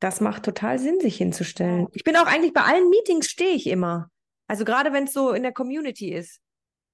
[0.00, 1.88] Das macht total Sinn, sich hinzustellen.
[1.92, 4.10] Ich bin auch eigentlich bei allen Meetings stehe ich immer.
[4.46, 6.40] Also gerade wenn es so in der Community ist.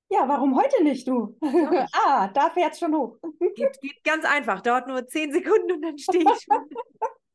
[0.09, 1.37] Ja, warum heute nicht, du?
[1.93, 3.17] ah, da fährt es schon hoch.
[3.55, 6.69] Geht, geht ganz einfach, dauert nur zehn Sekunden und dann stehe ich schon.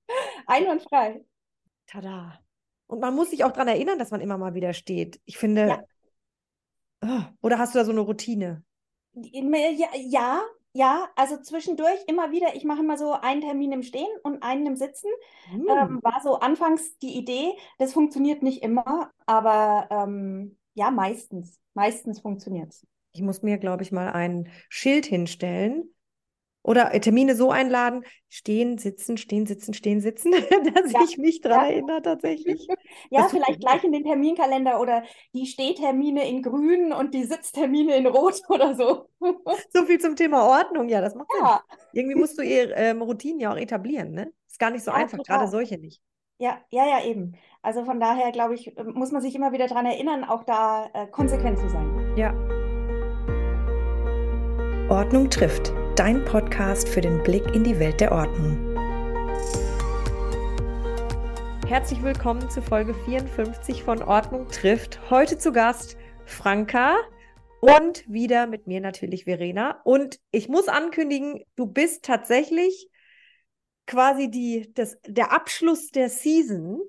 [0.48, 1.26] Einwandfrei.
[1.88, 2.40] Tada.
[2.88, 5.20] Und man muss sich auch daran erinnern, dass man immer mal wieder steht.
[5.26, 5.68] Ich finde.
[5.68, 5.84] Ja.
[7.02, 8.64] Oh, oder hast du da so eine Routine?
[9.14, 10.42] Ja, ja,
[10.78, 14.68] ja, also zwischendurch immer wieder, ich mache immer so einen Termin im Stehen und einen
[14.68, 15.10] im Sitzen.
[15.50, 15.68] Hm.
[15.68, 17.54] Ähm, war so anfangs die Idee.
[17.80, 21.60] Das funktioniert nicht immer, aber ähm, ja, meistens.
[21.74, 22.86] Meistens funktioniert es.
[23.12, 25.90] Ich muss mir, glaube ich, mal ein Schild hinstellen
[26.68, 30.32] oder Termine so einladen, stehen, sitzen, stehen, sitzen, stehen, sitzen,
[30.76, 31.72] dass Ja, ich mich daran ja.
[31.72, 32.68] erinnere tatsächlich.
[33.10, 35.04] Ja, vielleicht gleich in den Terminkalender oder
[35.34, 39.08] die Stehtermine in grün und die Sitztermine in rot oder so.
[39.74, 40.90] So viel zum Thema Ordnung.
[40.90, 41.42] Ja, das macht Sinn.
[41.42, 41.62] Ja,
[41.94, 44.32] Irgendwie musst du ihr ähm, Routinen ja auch etablieren, ne?
[44.50, 45.48] Ist gar nicht so ja, einfach, gerade total.
[45.48, 46.02] solche nicht.
[46.40, 47.36] Ja, ja, ja, eben.
[47.62, 51.08] Also von daher, glaube ich, muss man sich immer wieder daran erinnern, auch da äh,
[51.08, 52.14] konsequent zu sein.
[52.18, 52.34] Ja.
[54.90, 55.74] Ordnung trifft.
[55.98, 58.78] Dein Podcast für den Blick in die Welt der Ordnung.
[61.66, 65.10] Herzlich willkommen zu Folge 54 von Ordnung trifft.
[65.10, 66.98] Heute zu Gast Franka
[67.62, 69.82] und wieder mit mir natürlich Verena.
[69.86, 72.92] Und ich muss ankündigen, du bist tatsächlich
[73.88, 76.80] quasi die, das, der Abschluss der Season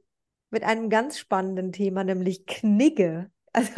[0.51, 3.31] mit einem ganz spannenden Thema, nämlich Knigge.
[3.59, 3.73] Also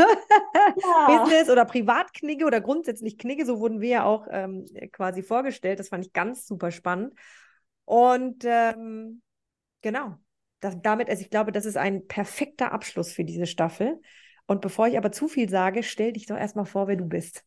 [0.74, 5.78] Ja, Business oder Privatknigge oder grundsätzlich Knigge, so wurden wir ja auch ähm, quasi vorgestellt.
[5.78, 7.14] Das fand ich ganz super spannend.
[7.84, 9.22] Und ähm,
[9.82, 10.16] genau,
[10.60, 14.00] das, damit, also ich glaube, das ist ein perfekter Abschluss für diese Staffel.
[14.46, 17.44] Und bevor ich aber zu viel sage, stell dich doch erstmal vor, wer du bist.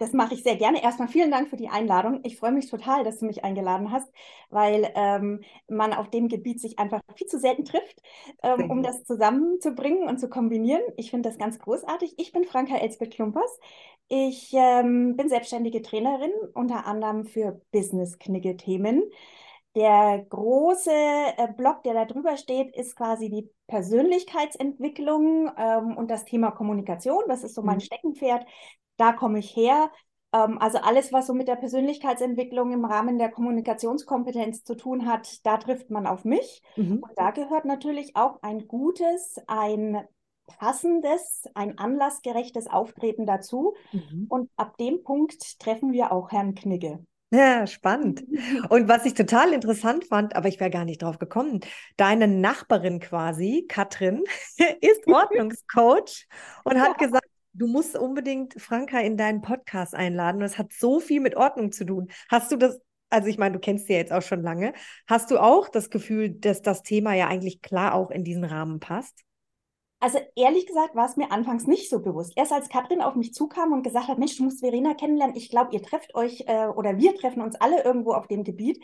[0.00, 0.82] Das mache ich sehr gerne.
[0.82, 2.20] Erstmal vielen Dank für die Einladung.
[2.24, 4.10] Ich freue mich total, dass du mich eingeladen hast,
[4.50, 8.02] weil ähm, man auf dem Gebiet sich einfach viel zu selten trifft,
[8.42, 10.82] ähm, um das zusammenzubringen und zu kombinieren.
[10.96, 12.14] Ich finde das ganz großartig.
[12.18, 13.60] Ich bin Franka Elsbeth-Klumpers.
[14.08, 19.04] Ich ähm, bin selbstständige Trainerin, unter anderem für Business-Knigge-Themen.
[19.76, 26.24] Der große äh, Block, der da drüber steht, ist quasi die Persönlichkeitsentwicklung ähm, und das
[26.24, 27.22] Thema Kommunikation.
[27.28, 27.80] Das ist so mein Mhm.
[27.80, 28.44] Steckenpferd.
[29.00, 29.90] Da komme ich her.
[30.32, 35.44] Ähm, also alles, was so mit der Persönlichkeitsentwicklung im Rahmen der Kommunikationskompetenz zu tun hat,
[35.44, 36.62] da trifft man auf mich.
[36.76, 36.98] Mhm.
[36.98, 40.04] Und da gehört natürlich auch ein gutes, ein
[40.46, 43.74] passendes, ein anlassgerechtes Auftreten dazu.
[43.92, 44.26] Mhm.
[44.28, 47.04] Und ab dem Punkt treffen wir auch Herrn Knigge.
[47.32, 48.24] Ja, spannend.
[48.70, 51.60] Und was ich total interessant fand, aber ich wäre gar nicht drauf gekommen,
[51.96, 54.24] deine Nachbarin quasi, Katrin,
[54.80, 56.26] ist Ordnungscoach
[56.64, 57.06] und hat Ja.
[57.06, 60.42] gesagt, du musst unbedingt Franka in deinen Podcast einladen.
[60.42, 62.08] Es hat so viel mit Ordnung zu tun.
[62.28, 62.80] Hast du das,
[63.10, 64.72] also ich meine, du kennst sie ja jetzt auch schon lange,
[65.06, 68.80] hast du auch das Gefühl, dass das Thema ja eigentlich klar auch in diesen Rahmen
[68.80, 69.24] passt?
[70.02, 72.32] Also ehrlich gesagt war es mir anfangs nicht so bewusst.
[72.34, 75.50] Erst als Katrin auf mich zukam und gesagt hat, Mensch, du musst Verena kennenlernen, ich
[75.50, 78.82] glaube, ihr trefft euch äh, oder wir treffen uns alle irgendwo auf dem Gebiet,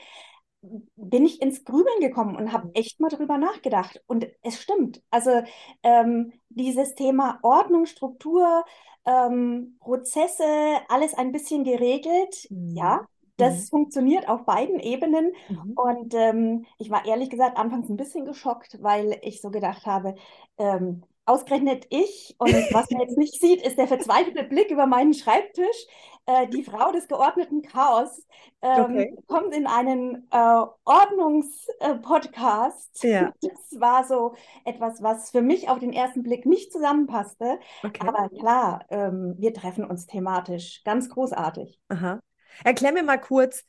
[0.96, 4.02] bin ich ins Grübeln gekommen und habe echt mal drüber nachgedacht.
[4.06, 5.02] Und es stimmt.
[5.10, 5.42] Also
[5.82, 8.64] ähm, dieses Thema Ordnung, Struktur,
[9.04, 10.44] ähm, Prozesse,
[10.88, 12.74] alles ein bisschen geregelt, Mhm.
[12.74, 13.06] ja,
[13.36, 15.32] das funktioniert auf beiden Ebenen.
[15.48, 15.72] Mhm.
[15.74, 20.14] Und ähm, ich war ehrlich gesagt anfangs ein bisschen geschockt, weil ich so gedacht habe,
[20.58, 25.12] ähm, ausgerechnet ich, und was man jetzt nicht sieht, ist der verzweifelte Blick über meinen
[25.12, 25.86] Schreibtisch.
[26.26, 28.26] Äh, die Frau des geordneten Chaos
[28.60, 29.16] ähm, Okay.
[29.26, 33.04] kommt in einen äh, Ordnungspodcast.
[33.04, 33.32] Ja.
[33.40, 37.58] Das war so etwas, was für mich auf den ersten Blick nicht zusammenpasste.
[37.84, 38.06] Okay.
[38.06, 40.82] Aber klar, ähm, wir treffen uns thematisch.
[40.84, 41.80] Ganz großartig.
[41.88, 42.20] Aha.
[42.64, 43.64] Erklär mir mal kurz,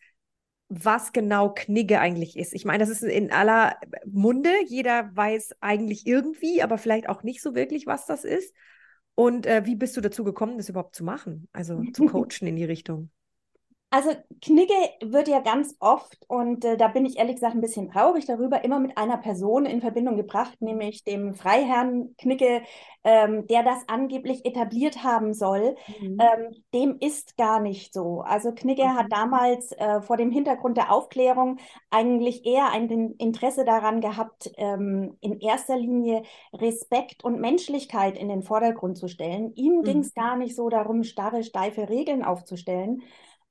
[0.69, 2.53] was genau Knigge eigentlich ist.
[2.53, 4.51] Ich meine, das ist in aller Munde.
[4.65, 8.53] Jeder weiß eigentlich irgendwie, aber vielleicht auch nicht so wirklich, was das ist.
[9.19, 11.47] Und äh, wie bist du dazu gekommen, das überhaupt zu machen?
[11.51, 13.09] Also zu coachen in die Richtung.
[13.89, 14.09] Also
[14.41, 18.25] Knigge wird ja ganz oft, und äh, da bin ich ehrlich gesagt ein bisschen traurig
[18.25, 22.63] darüber, immer mit einer Person in Verbindung gebracht, nämlich dem Freiherrn Knigge,
[23.05, 25.77] ähm, der das angeblich etabliert haben soll.
[25.87, 26.19] Mhm.
[26.19, 28.19] Ähm, dem ist gar nicht so.
[28.21, 29.11] Also Knigge hat Mhm.
[29.11, 31.57] damals äh, vor dem Hintergrund der Aufklärung
[31.89, 36.23] eigentlich eher ein Interesse daran gehabt, ähm, in erster Linie
[36.53, 39.53] Respekt und Menschlichkeit in den Vordergrund zu stellen.
[39.55, 40.01] Ihm ging Mhm.
[40.01, 43.01] es gar nicht so darum, starre, steife Regeln aufzustellen.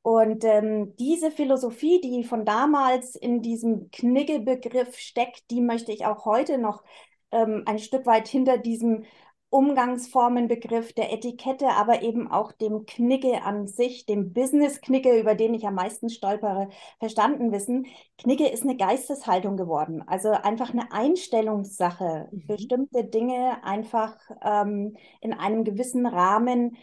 [0.07, 6.25] Und ähm, diese Philosophie, die von damals in diesem Knigge-Begriff steckt, die möchte ich auch
[6.25, 6.85] heute noch
[7.33, 9.03] ähm, ein Stück weit hinter diesem
[9.51, 15.67] Umgangsformenbegriff, der Etikette, aber eben auch dem Knicke an sich, dem Business-Knicke, über den ich
[15.67, 16.69] am meisten stolpere,
[17.01, 17.87] verstanden wissen.
[18.17, 22.47] Knicke ist eine Geisteshaltung geworden, also einfach eine Einstellungssache, mhm.
[22.47, 26.77] bestimmte Dinge einfach ähm, in einem gewissen Rahmen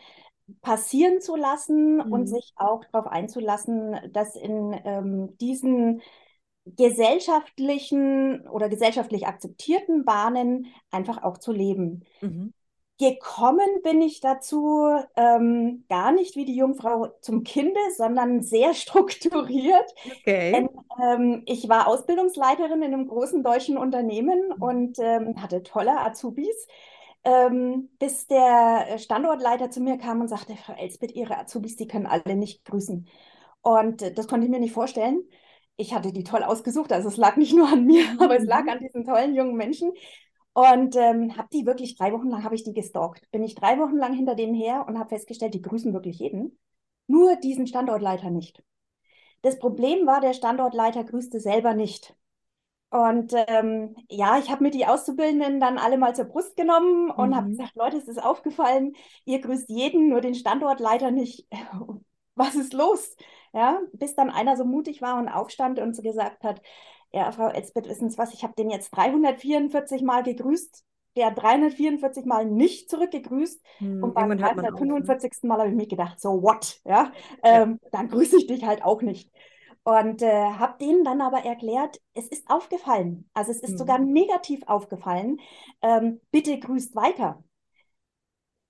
[0.61, 2.11] passieren zu lassen mhm.
[2.11, 6.01] und sich auch darauf einzulassen, dass in ähm, diesen
[6.65, 12.05] gesellschaftlichen oder gesellschaftlich akzeptierten Bahnen einfach auch zu leben.
[12.21, 12.53] Mhm.
[12.99, 19.93] Gekommen bin ich dazu ähm, gar nicht wie die Jungfrau zum Kinde, sondern sehr strukturiert.
[20.05, 20.51] Okay.
[20.51, 20.69] Denn,
[21.01, 26.67] ähm, ich war Ausbildungsleiterin in einem großen deutschen Unternehmen und ähm, hatte tolle Azubis.
[27.25, 32.05] Ähm, bis der Standortleiter zu mir kam und sagte, Frau Elsbeth, Ihre Azubis, die können
[32.05, 33.07] alle nicht grüßen.
[33.61, 35.23] Und äh, das konnte ich mir nicht vorstellen
[35.75, 36.91] ich hatte die toll ausgesucht.
[36.91, 38.19] Also es lag nicht nur an mir, mhm.
[38.21, 39.91] aber es lag an diesen tollen jungen Menschen.
[40.53, 43.29] Und ähm, habe die wirklich drei Wochen lang habe ich die gestalkt.
[43.31, 46.59] Bin ich drei Wochen lang hinter denen her und habe festgestellt, die grüßen wirklich jeden,
[47.07, 48.63] nur diesen Standortleiter nicht.
[49.41, 52.15] Das Problem war, der Standortleiter grüßte selber nicht.
[52.93, 57.31] Und ähm, ja, ich habe mir die Auszubildenden dann alle mal zur Brust genommen und
[57.31, 57.35] mhm.
[57.35, 58.93] habe gesagt, Leute, es ist aufgefallen,
[59.25, 61.47] ihr grüßt jeden, nur den Standortleiter nicht.
[62.35, 63.15] Was ist los?
[63.51, 66.61] Ja, bis dann einer so mutig war und aufstand und so gesagt hat,
[67.11, 70.83] ja, Frau Elsbeth, wissen Sie was, ich habe den jetzt 344 Mal gegrüßt,
[71.15, 75.31] der 344 Mal nicht zurückgegrüßt hm, und beim 345.
[75.41, 75.47] Ne?
[75.47, 77.11] Mal habe ich mir gedacht, so what, ja,
[77.43, 79.31] ähm, dann grüße ich dich halt auch nicht.
[79.83, 83.77] Und äh, habe denen dann aber erklärt, es ist aufgefallen, also es ist hm.
[83.77, 85.41] sogar negativ aufgefallen,
[85.81, 87.43] ähm, bitte grüßt weiter.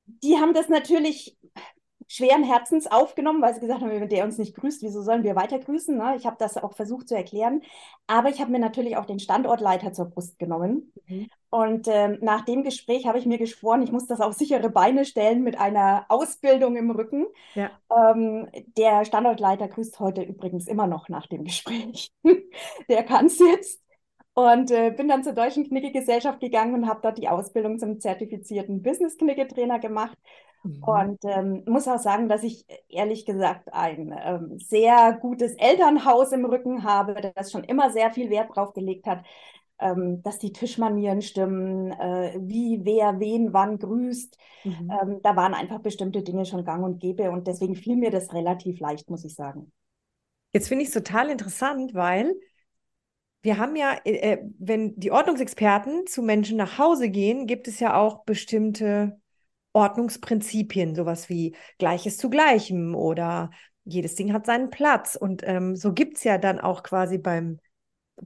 [0.06, 1.38] Die haben das natürlich
[2.14, 5.36] schweren Herzens aufgenommen, weil sie gesagt haben, wenn der uns nicht grüßt, wieso sollen wir
[5.36, 5.98] weiter grüßen?
[5.98, 6.14] Ne?
[6.16, 7.64] Ich habe das auch versucht zu erklären.
[8.06, 10.94] Aber ich habe mir natürlich auch den Standortleiter zur Brust genommen.
[11.08, 11.28] Mhm.
[11.50, 15.06] Und ähm, nach dem Gespräch habe ich mir geschworen, ich muss das auf sichere Beine
[15.06, 17.26] stellen mit einer Ausbildung im Rücken.
[17.56, 17.72] Ja.
[17.92, 22.14] Ähm, der Standortleiter grüßt heute übrigens immer noch nach dem Gespräch.
[22.90, 23.82] der kann es jetzt.
[24.36, 28.84] Und äh, bin dann zur Deutschen Knicke-Gesellschaft gegangen und habe dort die Ausbildung zum zertifizierten
[28.84, 30.18] Business-Knicke-Trainer gemacht
[30.64, 30.84] Mhm.
[30.84, 36.46] Und ähm, muss auch sagen, dass ich ehrlich gesagt ein ähm, sehr gutes Elternhaus im
[36.46, 39.24] Rücken habe, das schon immer sehr viel Wert drauf gelegt hat,
[39.80, 44.38] ähm, dass die Tischmanieren stimmen, äh, wie wer wen wann grüßt.
[44.64, 44.92] Mhm.
[45.02, 48.34] Ähm, da waren einfach bestimmte Dinge schon gang und gäbe und deswegen fiel mir das
[48.34, 49.72] relativ leicht, muss ich sagen.
[50.54, 52.34] Jetzt finde ich es total interessant, weil
[53.42, 57.80] wir haben ja, äh, äh, wenn die Ordnungsexperten zu Menschen nach Hause gehen, gibt es
[57.80, 59.20] ja auch bestimmte
[59.74, 63.50] Ordnungsprinzipien, sowas wie Gleiches zu Gleichem oder
[63.84, 65.16] jedes Ding hat seinen Platz.
[65.16, 67.60] Und ähm, so gibt es ja dann auch quasi beim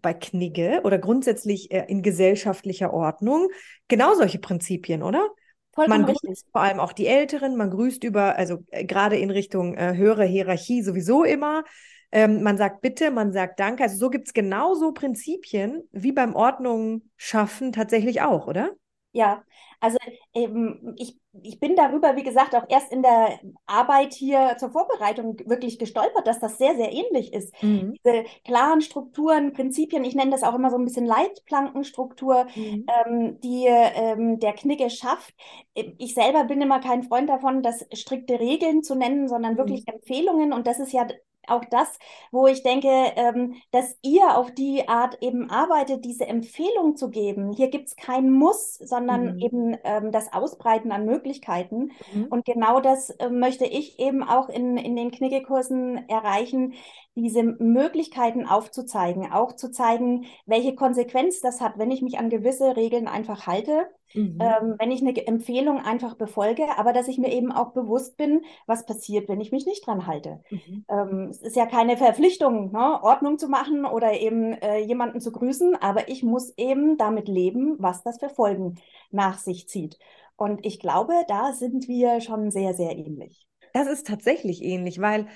[0.01, 3.47] bei Knigge oder grundsätzlich äh, in gesellschaftlicher Ordnung
[3.88, 5.29] genau solche Prinzipien, oder?
[5.73, 6.51] Vollkommen man grüßt richtig.
[6.51, 10.25] vor allem auch die Älteren, man grüßt über, also äh, gerade in Richtung äh, höhere
[10.25, 11.63] Hierarchie sowieso immer.
[12.11, 13.83] Ähm, man sagt bitte, man sagt danke.
[13.83, 18.71] Also so gibt es genauso Prinzipien wie beim Ordnung schaffen tatsächlich auch, oder?
[19.17, 19.43] Ja,
[19.79, 19.97] also
[20.35, 25.39] ähm, ich, ich bin darüber, wie gesagt, auch erst in der Arbeit hier zur Vorbereitung
[25.45, 27.51] wirklich gestolpert, dass das sehr, sehr ähnlich ist.
[27.63, 27.95] Mhm.
[27.95, 32.85] Diese klaren Strukturen, Prinzipien, ich nenne das auch immer so ein bisschen Leitplankenstruktur, mhm.
[33.07, 35.33] ähm, die ähm, der Knicke schafft.
[35.73, 39.57] Ich selber bin immer kein Freund davon, das strikte Regeln zu nennen, sondern mhm.
[39.57, 40.53] wirklich Empfehlungen.
[40.53, 41.07] Und das ist ja
[41.47, 41.99] auch das,
[42.31, 47.51] wo ich denke, ähm, dass ihr auf die Art eben arbeitet, diese Empfehlung zu geben.
[47.51, 49.39] Hier gibt es kein Muss, sondern mhm.
[49.39, 51.91] eben ähm, das Ausbreiten an Möglichkeiten.
[52.13, 52.27] Mhm.
[52.29, 56.74] Und genau das äh, möchte ich eben auch in, in den Knickekursen erreichen,
[57.15, 62.75] diese Möglichkeiten aufzuzeigen, auch zu zeigen, welche Konsequenz das hat, wenn ich mich an gewisse
[62.75, 64.39] Regeln einfach halte Mhm.
[64.41, 68.43] Ähm, wenn ich eine Empfehlung einfach befolge, aber dass ich mir eben auch bewusst bin,
[68.65, 70.41] was passiert, wenn ich mich nicht dran halte.
[70.50, 70.86] Mhm.
[70.89, 75.31] Ähm, es ist ja keine Verpflichtung, ne, Ordnung zu machen oder eben äh, jemanden zu
[75.31, 78.79] grüßen, aber ich muss eben damit leben, was das für Folgen
[79.12, 80.00] nach sich zieht.
[80.36, 83.45] Und ich glaube, da sind wir schon sehr, sehr ähnlich.
[83.74, 85.27] Das ist tatsächlich ähnlich, weil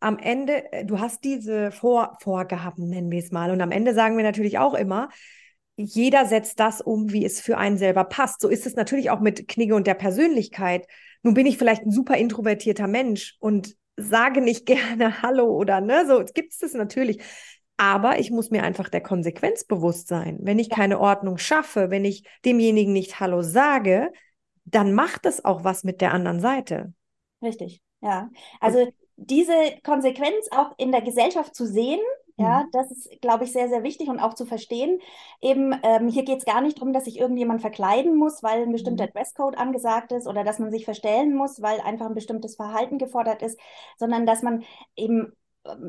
[0.00, 3.50] am Ende, äh, du hast diese Vor Vorgaben, nennen wir es mal.
[3.50, 5.08] Und am Ende sagen wir natürlich auch immer,
[5.78, 8.40] jeder setzt das um, wie es für einen selber passt.
[8.40, 10.88] So ist es natürlich auch mit Knigge und der Persönlichkeit.
[11.22, 16.04] Nun bin ich vielleicht ein super introvertierter Mensch und sage nicht gerne Hallo oder ne,
[16.06, 17.22] so gibt es das natürlich.
[17.76, 20.38] Aber ich muss mir einfach der Konsequenz bewusst sein.
[20.42, 24.10] Wenn ich keine Ordnung schaffe, wenn ich demjenigen nicht Hallo sage,
[24.64, 26.92] dann macht es auch was mit der anderen Seite.
[27.40, 28.30] Richtig, ja.
[28.58, 29.54] Also und diese
[29.84, 32.00] Konsequenz auch in der Gesellschaft zu sehen,
[32.38, 32.68] Ja, mhm.
[32.72, 35.00] das ist, glaube ich, sehr, sehr wichtig und auch zu verstehen.
[35.40, 38.72] Eben, ähm, hier geht es gar nicht darum, dass sich irgendjemand verkleiden muss, weil ein
[38.72, 39.10] bestimmter mhm.
[39.12, 43.42] Dresscode angesagt ist oder dass man sich verstellen muss, weil einfach ein bestimmtes Verhalten gefordert
[43.42, 43.58] ist,
[43.98, 44.64] sondern dass man
[44.96, 45.32] eben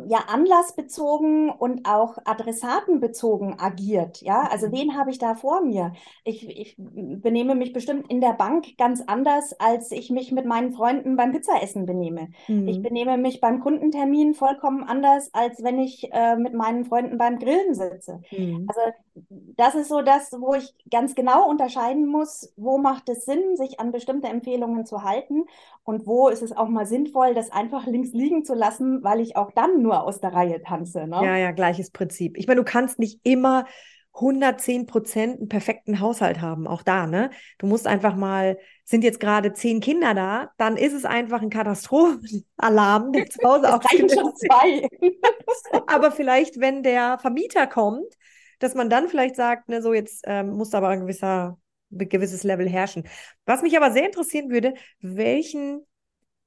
[0.07, 4.21] ja anlassbezogen und auch adressatenbezogen agiert.
[4.21, 4.71] Ja, also mhm.
[4.73, 5.93] wen habe ich da vor mir?
[6.23, 10.73] Ich, ich benehme mich bestimmt in der Bank ganz anders, als ich mich mit meinen
[10.73, 12.29] Freunden beim Pizzaessen benehme.
[12.47, 12.67] Mhm.
[12.67, 17.39] Ich benehme mich beim Kundentermin vollkommen anders, als wenn ich äh, mit meinen Freunden beim
[17.39, 18.21] Grillen sitze.
[18.31, 18.67] Mhm.
[18.67, 18.81] Also
[19.29, 23.79] das ist so das, wo ich ganz genau unterscheiden muss, wo macht es Sinn, sich
[23.79, 25.45] an bestimmte Empfehlungen zu halten
[25.83, 29.35] und wo ist es auch mal sinnvoll, das einfach links liegen zu lassen, weil ich
[29.35, 31.07] auch dann nur aus der Reihe tanze.
[31.07, 31.17] Ne?
[31.23, 32.37] Ja, ja, gleiches Prinzip.
[32.37, 33.65] Ich meine, du kannst nicht immer
[34.13, 37.29] 110 Prozent einen perfekten Haushalt haben, auch da, ne?
[37.57, 41.49] Du musst einfach mal, sind jetzt gerade zehn Kinder da, dann ist es einfach ein
[41.49, 44.87] Katastrophenalarm, der zu Hause auch schon zwei.
[45.87, 48.13] Aber vielleicht, wenn der Vermieter kommt,
[48.59, 52.69] dass man dann vielleicht sagt, ne, so jetzt ähm, muss aber ein gewisser, gewisses Level
[52.69, 53.07] herrschen.
[53.45, 55.85] Was mich aber sehr interessieren würde, welchen,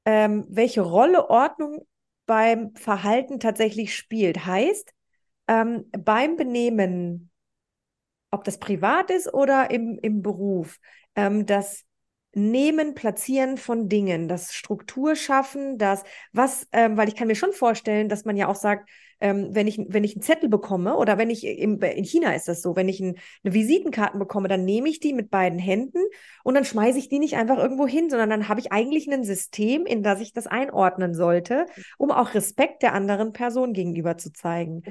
[0.04, 1.86] ähm, welche Rolle Ordnung
[2.26, 4.46] beim Verhalten tatsächlich spielt.
[4.46, 4.92] Heißt,
[5.48, 7.30] ähm, beim Benehmen,
[8.30, 10.78] ob das privat ist oder im, im Beruf,
[11.16, 11.84] ähm, das
[12.34, 17.52] Nehmen, Platzieren von Dingen, das Struktur schaffen, das, was, ähm, weil ich kann mir schon
[17.52, 18.88] vorstellen, dass man ja auch sagt,
[19.22, 22.48] ähm, wenn, ich, wenn ich einen Zettel bekomme oder wenn ich, im, in China ist
[22.48, 26.00] das so, wenn ich ein, eine Visitenkarten bekomme, dann nehme ich die mit beiden Händen
[26.42, 29.22] und dann schmeiße ich die nicht einfach irgendwo hin, sondern dann habe ich eigentlich ein
[29.22, 31.66] System, in das ich das einordnen sollte,
[31.98, 34.82] um auch Respekt der anderen Person gegenüber zu zeigen.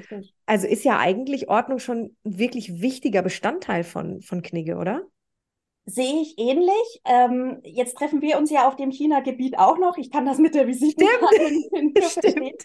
[0.46, 5.02] Also ist ja eigentlich Ordnung schon ein wirklich wichtiger Bestandteil von, von Knigge, oder?
[5.84, 7.02] Sehe ich ähnlich.
[7.04, 9.96] Ähm, jetzt treffen wir uns ja auf dem China-Gebiet auch noch.
[9.98, 11.50] Ich kann das mit der Visitenkarte.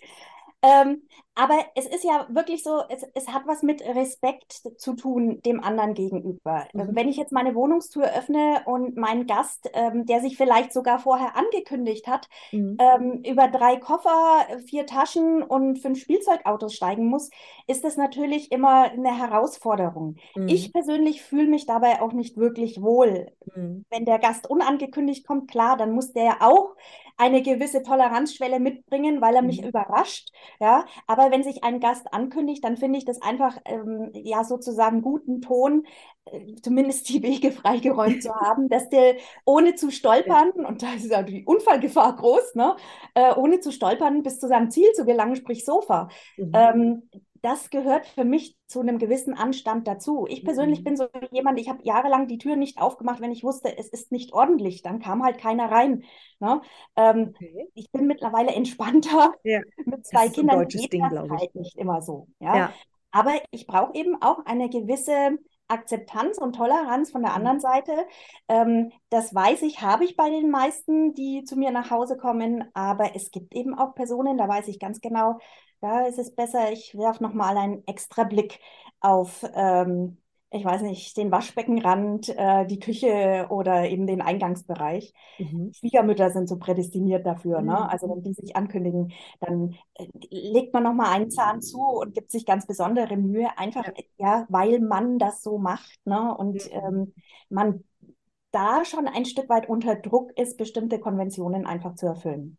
[0.63, 1.03] Ähm,
[1.37, 5.63] aber es ist ja wirklich so, es, es hat was mit Respekt zu tun dem
[5.63, 6.67] anderen gegenüber.
[6.73, 6.95] Mhm.
[6.95, 11.35] Wenn ich jetzt meine Wohnungstür öffne und mein Gast, ähm, der sich vielleicht sogar vorher
[11.35, 12.77] angekündigt hat, mhm.
[12.79, 17.29] ähm, über drei Koffer, vier Taschen und fünf Spielzeugautos steigen muss,
[17.67, 20.15] ist das natürlich immer eine Herausforderung.
[20.35, 20.47] Mhm.
[20.47, 23.27] Ich persönlich fühle mich dabei auch nicht wirklich wohl.
[23.53, 23.85] Mhm.
[23.91, 26.75] Wenn der Gast unangekündigt kommt, klar, dann muss der auch
[27.17, 29.69] eine gewisse Toleranzschwelle mitbringen, weil er mich mhm.
[29.69, 30.29] überrascht.
[30.59, 35.01] Ja, aber wenn sich ein Gast ankündigt, dann finde ich das einfach ähm, ja sozusagen
[35.01, 35.85] guten Ton,
[36.25, 39.15] äh, zumindest die Wege freigeräumt zu haben, dass der
[39.45, 42.75] ohne zu stolpern, und da ist ja die Unfallgefahr groß, ne,
[43.13, 46.09] äh, ohne zu stolpern bis zu seinem Ziel zu gelangen, sprich Sofa.
[46.37, 46.51] Mhm.
[46.53, 47.09] Ähm,
[47.47, 50.25] das gehört für mich zu einem gewissen Anstand dazu.
[50.27, 50.83] Ich persönlich mhm.
[50.83, 54.11] bin so jemand, ich habe jahrelang die Tür nicht aufgemacht, wenn ich wusste, es ist
[54.11, 54.81] nicht ordentlich.
[54.81, 56.03] Dann kam halt keiner rein.
[56.39, 56.61] Ne?
[56.97, 57.69] Ähm, okay.
[57.73, 59.61] Ich bin mittlerweile entspannter ja.
[59.85, 60.67] mit zwei Kindern.
[60.67, 62.27] Geht Ding, das halt nicht immer so.
[62.39, 62.57] Ja?
[62.57, 62.73] ja.
[63.11, 65.37] Aber ich brauche eben auch eine gewisse
[65.69, 67.37] Akzeptanz und Toleranz von der mhm.
[67.37, 67.93] anderen Seite.
[68.49, 72.65] Ähm, das weiß ich, habe ich bei den meisten, die zu mir nach Hause kommen.
[72.73, 75.39] Aber es gibt eben auch Personen, da weiß ich ganz genau,
[75.81, 78.59] da ist es besser, ich werfe nochmal einen extra Blick
[78.99, 80.17] auf, ähm,
[80.49, 85.13] ich weiß nicht, den Waschbeckenrand, äh, die Küche oder eben den Eingangsbereich.
[85.37, 85.73] Mhm.
[85.73, 87.57] Schwiegermütter sind so prädestiniert dafür.
[87.57, 87.63] Ne?
[87.63, 87.67] Mhm.
[87.67, 87.89] Ne?
[87.89, 92.31] Also wenn die sich ankündigen, dann äh, legt man nochmal einen Zahn zu und gibt
[92.31, 95.99] sich ganz besondere Mühe, einfach, ja, ja weil man das so macht.
[96.05, 96.35] Ne?
[96.35, 96.71] Und mhm.
[96.71, 97.13] ähm,
[97.49, 97.83] man
[98.51, 102.57] da schon ein Stück weit unter Druck ist, bestimmte Konventionen einfach zu erfüllen.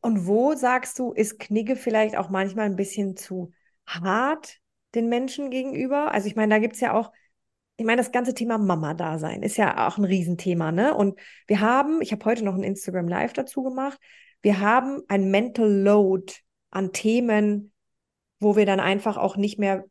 [0.00, 3.52] Und wo sagst du, ist Knigge vielleicht auch manchmal ein bisschen zu
[3.86, 4.58] hart
[4.94, 6.12] den Menschen gegenüber?
[6.12, 7.12] Also ich meine, da gibt es ja auch,
[7.76, 10.94] ich meine, das ganze Thema Mama-Dasein ist ja auch ein Riesenthema, ne?
[10.94, 13.98] Und wir haben, ich habe heute noch ein Instagram Live dazu gemacht,
[14.42, 16.32] wir haben ein Mental Load
[16.70, 17.72] an Themen,
[18.38, 19.84] wo wir dann einfach auch nicht mehr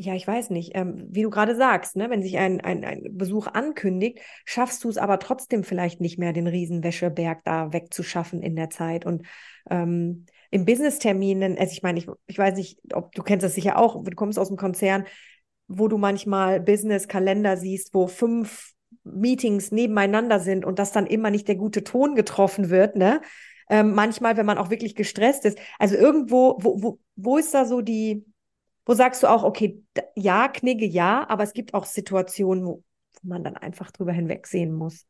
[0.00, 3.02] ja, ich weiß nicht, ähm, wie du gerade sagst, ne, wenn sich ein, ein, ein
[3.10, 8.54] Besuch ankündigt, schaffst du es aber trotzdem vielleicht nicht mehr, den Riesenwäscheberg da wegzuschaffen in
[8.54, 9.04] der Zeit.
[9.04, 9.26] Und
[9.68, 13.76] ähm, im Business-Terminen, also ich meine, ich, ich weiß nicht, ob du kennst das sicher
[13.76, 15.04] auch, du kommst aus dem Konzern,
[15.66, 21.48] wo du manchmal Business-Kalender siehst, wo fünf Meetings nebeneinander sind und dass dann immer nicht
[21.48, 23.20] der gute Ton getroffen wird, ne?
[23.70, 25.58] Ähm, manchmal, wenn man auch wirklich gestresst ist.
[25.78, 28.24] Also irgendwo, wo, wo, wo ist da so die,
[28.88, 29.84] wo sagst du auch, okay,
[30.16, 32.82] ja, Knigge, ja, aber es gibt auch Situationen, wo,
[33.22, 35.04] wo man dann einfach drüber hinwegsehen muss?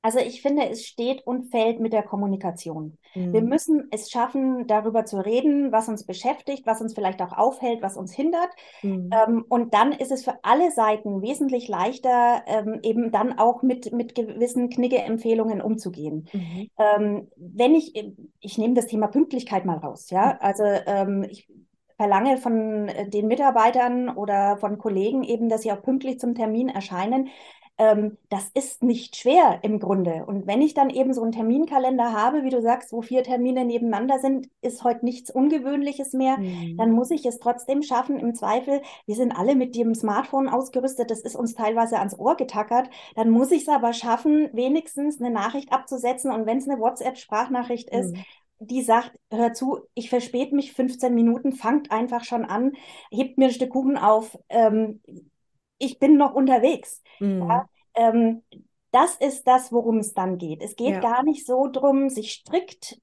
[0.00, 2.98] Also ich finde, es steht und fällt mit der Kommunikation.
[3.14, 3.32] Mhm.
[3.32, 7.80] Wir müssen es schaffen, darüber zu reden, was uns beschäftigt, was uns vielleicht auch aufhält,
[7.80, 8.50] was uns hindert.
[8.82, 9.10] Mhm.
[9.12, 13.92] Ähm, und dann ist es für alle Seiten wesentlich leichter, ähm, eben dann auch mit,
[13.92, 16.28] mit gewissen Knigge-Empfehlungen umzugehen.
[16.32, 16.70] Mhm.
[16.78, 17.94] Ähm, wenn ich,
[18.40, 21.48] ich nehme das Thema Pünktlichkeit mal raus, ja, also ähm, ich
[21.96, 26.68] verlange von äh, den Mitarbeitern oder von Kollegen eben, dass sie auch pünktlich zum Termin
[26.68, 27.30] erscheinen
[27.76, 30.24] ähm, das ist nicht schwer im Grunde.
[30.26, 33.64] Und wenn ich dann eben so einen Terminkalender habe, wie du sagst, wo vier Termine
[33.64, 36.76] nebeneinander sind, ist heute nichts Ungewöhnliches mehr, mhm.
[36.76, 38.18] dann muss ich es trotzdem schaffen.
[38.20, 42.36] Im Zweifel, wir sind alle mit dem Smartphone ausgerüstet, das ist uns teilweise ans Ohr
[42.36, 46.30] getackert, dann muss ich es aber schaffen, wenigstens eine Nachricht abzusetzen.
[46.30, 47.98] Und wenn es eine WhatsApp-Sprachnachricht mhm.
[47.98, 48.14] ist,
[48.58, 52.72] die sagt, hör zu, ich verspäte mich 15 Minuten, fangt einfach schon an,
[53.10, 54.38] hebt mir ein Stück Kuchen auf.
[54.48, 55.00] Ähm,
[55.78, 57.02] ich bin noch unterwegs.
[57.20, 57.48] Mhm.
[57.48, 58.42] Ja, ähm,
[58.92, 60.62] das ist das, worum es dann geht.
[60.62, 61.00] Es geht ja.
[61.00, 63.00] gar nicht so darum, sich strikt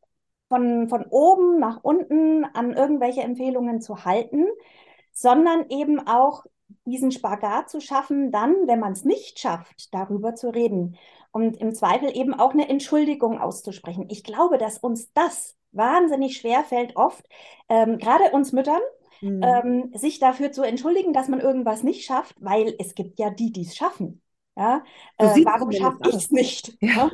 [0.48, 4.46] von, von oben nach unten an irgendwelche Empfehlungen zu halten,
[5.12, 6.46] sondern eben auch
[6.86, 10.98] diesen Spagat zu schaffen, dann, wenn man es nicht schafft, darüber zu reden
[11.32, 14.06] und im Zweifel eben auch eine Entschuldigung auszusprechen.
[14.10, 17.26] Ich glaube, dass uns das wahnsinnig schwer fällt oft,
[17.70, 18.82] ähm, gerade uns Müttern,
[19.22, 19.42] mhm.
[19.44, 23.52] ähm, sich dafür zu entschuldigen, dass man irgendwas nicht schafft, weil es gibt ja die,
[23.52, 24.22] die es schaffen.
[24.62, 24.84] Ja,
[25.18, 26.78] äh, warum schaffe ich es nicht?
[26.82, 27.10] Ja.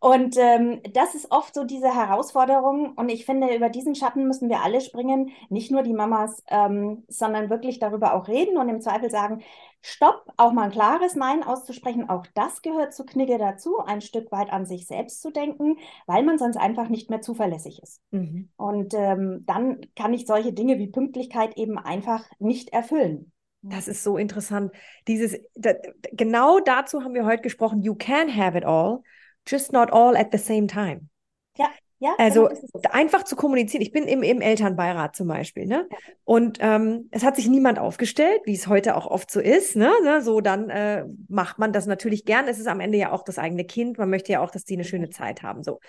[0.00, 2.92] Und ähm, das ist oft so diese Herausforderung.
[2.94, 7.04] Und ich finde, über diesen Schatten müssen wir alle springen, nicht nur die Mamas, ähm,
[7.08, 9.42] sondern wirklich darüber auch reden und im Zweifel sagen,
[9.82, 12.08] stopp, auch mal ein klares Nein auszusprechen.
[12.08, 16.22] Auch das gehört zu Knigge dazu, ein Stück weit an sich selbst zu denken, weil
[16.22, 18.00] man sonst einfach nicht mehr zuverlässig ist.
[18.12, 18.50] Mhm.
[18.56, 23.32] Und ähm, dann kann ich solche Dinge wie Pünktlichkeit eben einfach nicht erfüllen.
[23.62, 24.72] Das ist so interessant.
[25.08, 25.72] Dieses, da,
[26.12, 27.82] genau dazu haben wir heute gesprochen.
[27.82, 29.02] You can have it all,
[29.46, 31.08] just not all at the same time.
[31.56, 32.14] Ja, ja.
[32.18, 33.82] Also genau einfach zu kommunizieren.
[33.82, 35.88] Ich bin im, im Elternbeirat zum Beispiel, ne?
[35.90, 35.98] Ja.
[36.24, 39.92] Und ähm, es hat sich niemand aufgestellt, wie es heute auch oft so ist, ne?
[40.04, 40.22] ne?
[40.22, 42.46] So dann äh, macht man das natürlich gern.
[42.46, 43.98] Es ist am Ende ja auch das eigene Kind.
[43.98, 45.64] Man möchte ja auch, dass die eine schöne Zeit haben.
[45.64, 45.80] So.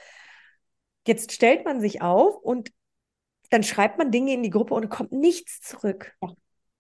[1.06, 2.72] Jetzt stellt man sich auf und
[3.52, 6.16] dann schreibt man Dinge in die Gruppe und kommt nichts zurück.
[6.24, 6.30] Ja.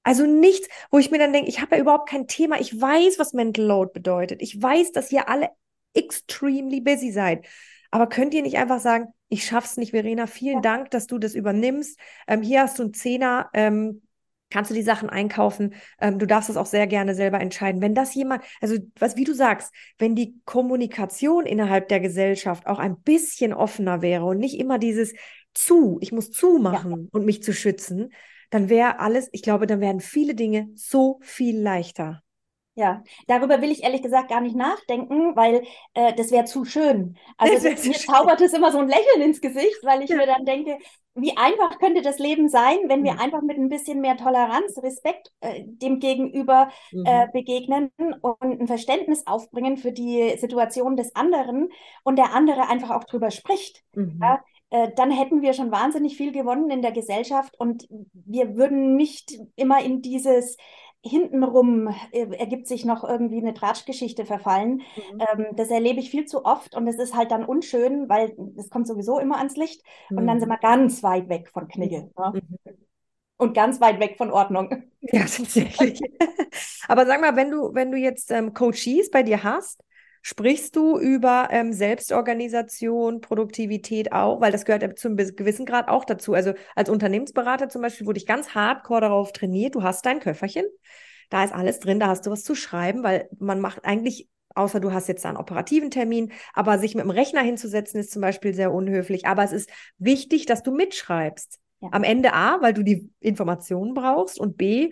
[0.09, 2.59] Also nichts, wo ich mir dann denke, ich habe ja überhaupt kein Thema.
[2.59, 4.41] Ich weiß, was Mental Load bedeutet.
[4.41, 5.51] Ich weiß, dass ihr alle
[5.93, 7.45] extremely busy seid.
[7.91, 10.61] Aber könnt ihr nicht einfach sagen, ich schaff's nicht, Verena, vielen ja.
[10.61, 11.99] Dank, dass du das übernimmst.
[12.27, 14.01] Ähm, hier hast du einen Zehner, ähm,
[14.49, 15.75] kannst du die Sachen einkaufen.
[16.01, 17.79] Ähm, du darfst das auch sehr gerne selber entscheiden.
[17.79, 22.79] Wenn das jemand, also was, wie du sagst, wenn die Kommunikation innerhalb der Gesellschaft auch
[22.79, 25.13] ein bisschen offener wäre und nicht immer dieses
[25.53, 27.07] zu, ich muss zumachen ja.
[27.11, 28.11] und mich zu schützen,
[28.49, 32.21] dann wäre alles, ich glaube, dann wären viele Dinge so viel leichter.
[32.79, 35.63] Ja, darüber will ich ehrlich gesagt gar nicht nachdenken, weil
[35.95, 37.17] äh, das wäre zu schön.
[37.37, 40.15] Also das mir zaubert es immer so ein Lächeln ins Gesicht, weil ich ja.
[40.15, 40.77] mir dann denke,
[41.13, 43.19] wie einfach könnte das Leben sein, wenn wir mhm.
[43.19, 47.05] einfach mit ein bisschen mehr Toleranz, Respekt äh, dem Gegenüber mhm.
[47.05, 51.69] äh, begegnen und ein Verständnis aufbringen für die Situation des anderen
[52.03, 53.83] und der andere einfach auch drüber spricht.
[53.93, 54.19] Mhm.
[54.21, 54.41] Ja?
[54.71, 59.33] Äh, dann hätten wir schon wahnsinnig viel gewonnen in der Gesellschaft und wir würden nicht
[59.55, 60.57] immer in dieses
[61.01, 64.81] hintenrum äh, ergibt sich noch irgendwie eine Tratschgeschichte verfallen.
[64.95, 65.19] Mhm.
[65.19, 68.69] Ähm, das erlebe ich viel zu oft und es ist halt dann unschön, weil es
[68.69, 70.17] kommt sowieso immer ans Licht mhm.
[70.17, 70.53] und dann sind mhm.
[70.53, 72.11] wir ganz weit weg von Knigge.
[72.17, 72.41] Mhm.
[72.65, 72.77] Ne?
[73.37, 74.83] Und ganz weit weg von Ordnung.
[74.99, 76.01] Ja, tatsächlich.
[76.89, 79.81] Aber sag mal, wenn du, wenn du jetzt ähm, Coaches bei dir hast,
[80.29, 84.39] Sprichst du über ähm, Selbstorganisation, Produktivität auch?
[84.39, 86.35] Weil das gehört zum gewissen Grad auch dazu.
[86.35, 89.73] Also als Unternehmensberater zum Beispiel wurde ich ganz hardcore darauf trainiert.
[89.73, 90.65] Du hast dein Köfferchen,
[91.31, 94.79] da ist alles drin, da hast du was zu schreiben, weil man macht eigentlich, außer
[94.79, 98.53] du hast jetzt einen operativen Termin, aber sich mit dem Rechner hinzusetzen ist zum Beispiel
[98.53, 99.25] sehr unhöflich.
[99.25, 101.59] Aber es ist wichtig, dass du mitschreibst.
[101.79, 101.89] Ja.
[101.91, 104.91] Am Ende A, weil du die Informationen brauchst und B,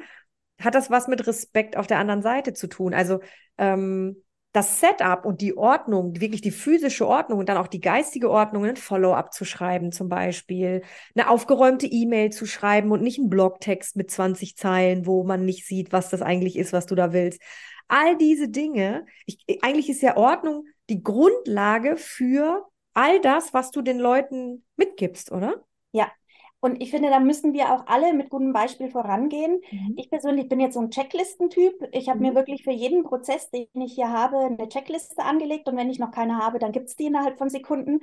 [0.59, 2.95] hat das was mit Respekt auf der anderen Seite zu tun.
[2.95, 3.19] Also
[3.59, 4.23] ähm,
[4.57, 8.65] das Setup und die Ordnung, wirklich die physische Ordnung und dann auch die geistige Ordnung,
[8.65, 10.81] ein Follow-up zu schreiben zum Beispiel,
[11.15, 15.67] eine aufgeräumte E-Mail zu schreiben und nicht einen Blogtext mit 20 Zeilen, wo man nicht
[15.67, 17.39] sieht, was das eigentlich ist, was du da willst.
[17.87, 22.65] All diese Dinge, ich, eigentlich ist ja Ordnung die Grundlage für
[22.95, 25.63] all das, was du den Leuten mitgibst, oder?
[25.91, 26.11] Ja,
[26.59, 29.61] Und ich finde, da müssen wir auch alle mit gutem Beispiel vorangehen.
[29.71, 29.93] Mhm.
[29.95, 31.87] Ich persönlich bin jetzt so ein Checklistentyp.
[31.91, 32.27] Ich habe mhm.
[32.27, 35.69] mir wirklich für jeden Prozess, den ich hier habe, eine Checkliste angelegt.
[35.69, 37.99] Und wenn ich noch keine habe, dann gibt es die innerhalb von Sekunden.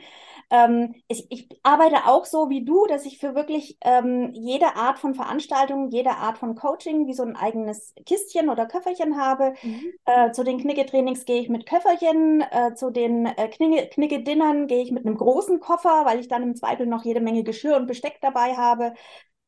[0.50, 5.00] Ähm, ich, ich, arbeite auch so wie du, dass ich für wirklich ähm, jede Art
[5.00, 9.54] von Veranstaltung, jede Art von Coaching wie so ein eigenes Kistchen oder Köfferchen habe.
[9.62, 9.92] Mhm.
[10.04, 12.44] Äh, zu den Knicke-Trainings gehe ich mit Köfferchen.
[12.52, 16.54] Äh, zu den äh, Knicke-Dinnern gehe ich mit einem großen Koffer, weil ich dann im
[16.54, 18.94] Zweifel noch jede Menge Geschirr und Besteck dabei dabei habe.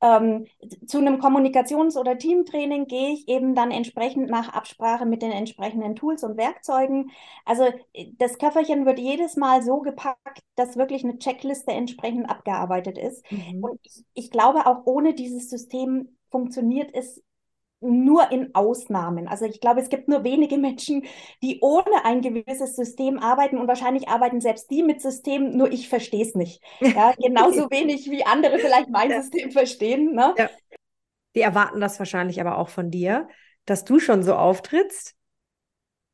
[0.03, 0.47] Ähm,
[0.87, 5.97] zu einem Kommunikations- oder Teamtraining gehe ich eben dann entsprechend nach Absprache mit den entsprechenden
[5.97, 7.11] Tools und Werkzeugen.
[7.47, 7.65] Also
[8.19, 13.25] das Köfferchen wird jedes Mal so gepackt, dass wirklich eine Checkliste entsprechend abgearbeitet ist.
[13.33, 13.65] Mhm.
[13.65, 17.23] Und ich, ich glaube, auch ohne dieses System funktioniert es
[17.87, 19.29] nur in Ausnahmen.
[19.29, 21.05] Also ich glaube, es gibt nur wenige Menschen,
[21.43, 25.89] die ohne ein gewisses System arbeiten und wahrscheinlich arbeiten selbst die mit Systemen, nur ich
[25.89, 26.63] verstehe es nicht.
[26.81, 29.11] Ja, genauso wenig wie andere vielleicht mein.
[29.11, 30.15] System verstehen.
[30.15, 30.35] Ne?
[30.37, 30.51] Ja.
[31.35, 33.29] Die erwarten das wahrscheinlich aber auch von dir,
[33.65, 35.15] dass du schon so auftrittst.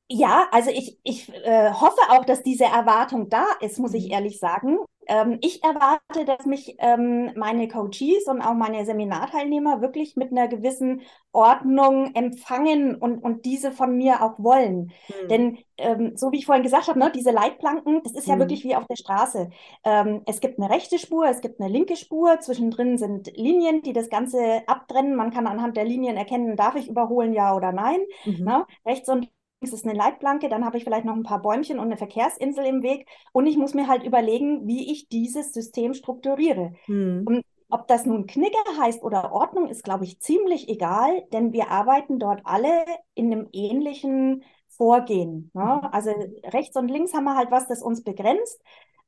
[0.08, 4.12] Ja, also ich, ich äh, hoffe auch, dass diese Erwartung da ist, muss ich mhm.
[4.12, 4.78] ehrlich sagen.
[5.06, 10.48] Ähm, ich erwarte, dass mich ähm, meine Coaches und auch meine Seminarteilnehmer wirklich mit einer
[10.48, 14.92] gewissen Ordnung empfangen und, und diese von mir auch wollen.
[15.08, 15.28] Mhm.
[15.28, 18.40] Denn ähm, so wie ich vorhin gesagt habe, ne, diese Leitplanken, das ist ja mhm.
[18.40, 19.50] wirklich wie auf der Straße.
[19.84, 23.92] Ähm, es gibt eine rechte Spur, es gibt eine linke Spur, zwischendrin sind Linien, die
[23.92, 25.16] das Ganze abtrennen.
[25.16, 28.00] Man kann anhand der Linien erkennen, darf ich überholen, ja oder nein.
[28.24, 28.44] Mhm.
[28.44, 28.66] Ne?
[28.86, 29.28] Rechts und
[29.70, 32.82] ist eine Leitplanke, dann habe ich vielleicht noch ein paar Bäumchen und eine Verkehrsinsel im
[32.82, 36.72] Weg und ich muss mir halt überlegen, wie ich dieses System strukturiere.
[36.86, 37.22] Hm.
[37.26, 41.70] Und ob das nun Knigge heißt oder Ordnung, ist, glaube ich, ziemlich egal, denn wir
[41.70, 45.50] arbeiten dort alle in einem ähnlichen Vorgehen.
[45.54, 45.80] Ne?
[45.82, 45.88] Mhm.
[45.90, 46.10] Also
[46.44, 48.60] rechts und links haben wir halt was, das uns begrenzt.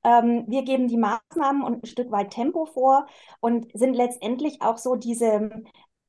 [0.02, 3.06] Ähm, wir geben die Maßnahmen und ein Stück weit Tempo vor
[3.40, 5.62] und sind letztendlich auch so diese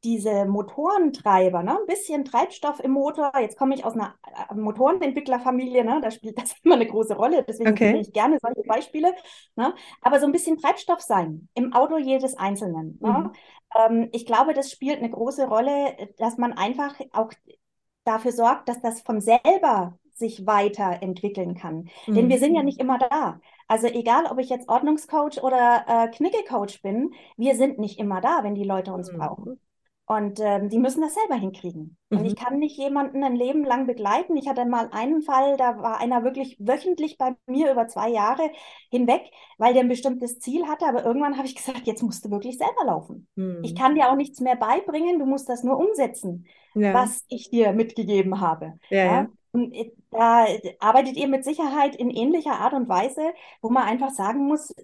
[0.06, 1.80] diese Motorentreiber, ne?
[1.80, 3.32] ein bisschen Treibstoff im Motor.
[3.40, 4.14] Jetzt komme ich aus einer
[4.50, 6.00] äh, Motorenentwicklerfamilie, ne?
[6.02, 7.88] da spielt das immer eine große Rolle, deswegen okay.
[7.88, 9.14] nehme ich gerne solche Beispiele.
[9.56, 9.74] Ne?
[10.02, 13.00] Aber so ein bisschen Treibstoff sein im Auto jedes Einzelnen.
[13.02, 13.10] Ne?
[13.10, 13.24] Mhm.
[13.24, 13.32] Ne?
[13.76, 17.32] Ähm, ich glaube, das spielt eine große Rolle, dass man einfach auch
[18.04, 21.90] dafür sorgt, dass das von selber sich weiterentwickeln kann.
[22.06, 22.14] Mhm.
[22.14, 23.40] Denn wir sind ja nicht immer da.
[23.68, 28.44] Also egal, ob ich jetzt Ordnungscoach oder äh, Knicke-Coach bin, wir sind nicht immer da,
[28.44, 29.18] wenn die Leute uns mhm.
[29.18, 29.60] brauchen.
[30.08, 31.98] Und ähm, die müssen das selber hinkriegen.
[32.10, 32.18] Mhm.
[32.18, 34.38] Und ich kann nicht jemanden ein Leben lang begleiten.
[34.38, 38.52] Ich hatte mal einen Fall, da war einer wirklich wöchentlich bei mir über zwei Jahre
[38.92, 39.24] hinweg,
[39.58, 40.86] weil der ein bestimmtes Ziel hatte.
[40.86, 43.28] Aber irgendwann habe ich gesagt, jetzt musst du wirklich selber laufen.
[43.36, 43.62] Mhm.
[43.64, 46.94] Ich kann dir auch nichts mehr beibringen, du musst das nur umsetzen, ja.
[46.94, 48.80] was ich dir mitgegeben habe.
[48.90, 49.28] Ja, ja.
[49.54, 50.46] Und äh, da
[50.80, 53.22] arbeitet ihr mit Sicherheit in ähnlicher Art und Weise,
[53.62, 54.76] wo man einfach sagen muss,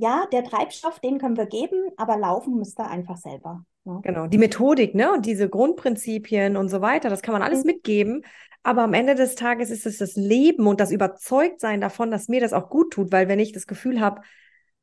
[0.00, 3.64] ja, der Treibstoff, den können wir geben, aber laufen müsst ihr einfach selber.
[3.84, 4.00] Ja.
[4.02, 7.72] Genau, die Methodik, ne, und diese Grundprinzipien und so weiter, das kann man alles mhm.
[7.72, 8.24] mitgeben.
[8.62, 12.40] Aber am Ende des Tages ist es das Leben und das Überzeugtsein davon, dass mir
[12.40, 14.22] das auch gut tut, weil wenn ich das Gefühl habe,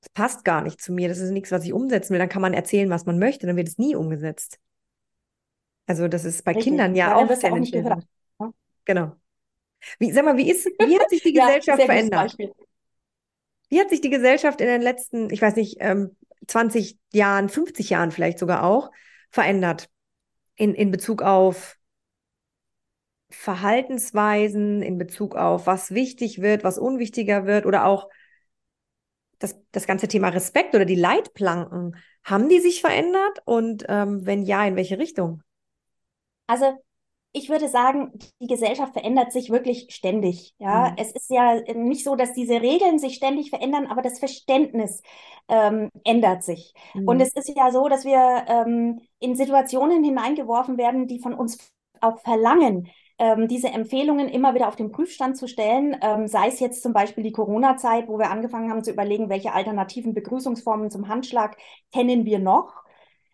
[0.02, 2.42] es passt gar nicht zu mir, das ist nichts, was ich umsetzen will, dann kann
[2.42, 4.60] man erzählen, was man möchte, dann wird es nie umgesetzt.
[5.88, 6.66] Also das ist bei Richtig.
[6.66, 7.74] Kindern ja, ja auch sehr auch nicht.
[7.74, 8.00] Ja.
[8.86, 9.12] Genau.
[10.00, 12.36] Wie, sag mal, wie ist, wie hat sich die Gesellschaft verändert?
[13.70, 16.16] Wie hat sich die Gesellschaft in den letzten, ich weiß nicht, ähm,
[16.48, 18.92] 20 Jahren, 50 Jahren vielleicht sogar auch
[19.30, 19.90] verändert
[20.56, 21.78] in, in Bezug auf
[23.30, 28.10] Verhaltensweisen, in Bezug auf was wichtig wird, was unwichtiger wird oder auch
[29.40, 34.44] das, das ganze Thema Respekt oder die Leitplanken, haben die sich verändert und ähm, wenn
[34.44, 35.44] ja, in welche Richtung?
[36.48, 36.82] Also
[37.38, 40.54] ich würde sagen, die Gesellschaft verändert sich wirklich ständig.
[40.60, 40.96] Ja, mhm.
[40.98, 45.02] es ist ja nicht so, dass diese Regeln sich ständig verändern, aber das Verständnis
[45.48, 46.74] ähm, ändert sich.
[46.94, 47.08] Mhm.
[47.08, 51.58] Und es ist ja so, dass wir ähm, in Situationen hineingeworfen werden, die von uns
[52.02, 56.60] auch verlangen, ähm, diese Empfehlungen immer wieder auf den Prüfstand zu stellen, ähm, sei es
[56.60, 61.08] jetzt zum Beispiel die Corona-Zeit, wo wir angefangen haben zu überlegen, welche alternativen Begrüßungsformen zum
[61.08, 61.58] Handschlag
[61.92, 62.84] kennen wir noch.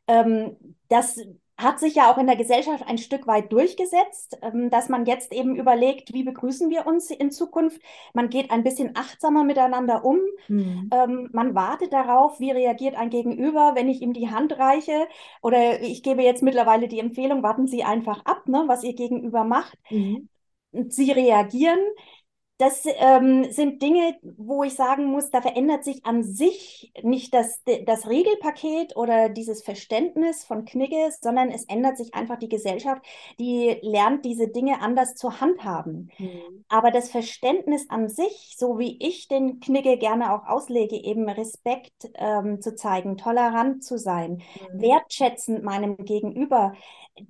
[0.08, 1.18] Ähm, das
[1.58, 5.32] hat sich ja auch in der Gesellschaft ein Stück weit durchgesetzt, ähm, dass man jetzt
[5.32, 7.80] eben überlegt, wie begrüßen wir uns in Zukunft.
[8.14, 10.20] Man geht ein bisschen achtsamer miteinander um.
[10.48, 10.90] Mhm.
[11.32, 15.08] Man wartet darauf, wie reagiert ein Gegenüber, wenn ich ihm die Hand reiche.
[15.42, 19.44] Oder ich gebe jetzt mittlerweile die Empfehlung, warten Sie einfach ab, ne, was Ihr Gegenüber
[19.44, 19.78] macht.
[19.90, 20.30] Mhm.
[20.90, 21.80] Sie reagieren.
[22.60, 27.64] Das ähm, sind Dinge, wo ich sagen muss, da verändert sich an sich nicht das,
[27.86, 33.02] das Regelpaket oder dieses Verständnis von Knigge, sondern es ändert sich einfach die Gesellschaft,
[33.40, 36.12] die lernt, diese Dinge anders zu handhaben.
[36.20, 36.64] Mhm.
[36.70, 42.12] Aber das Verständnis an sich, so wie ich den Knigge gerne auch auslege, eben Respekt
[42.14, 44.82] ähm, zu zeigen, tolerant zu sein, mhm.
[44.82, 46.74] wertschätzend meinem Gegenüber,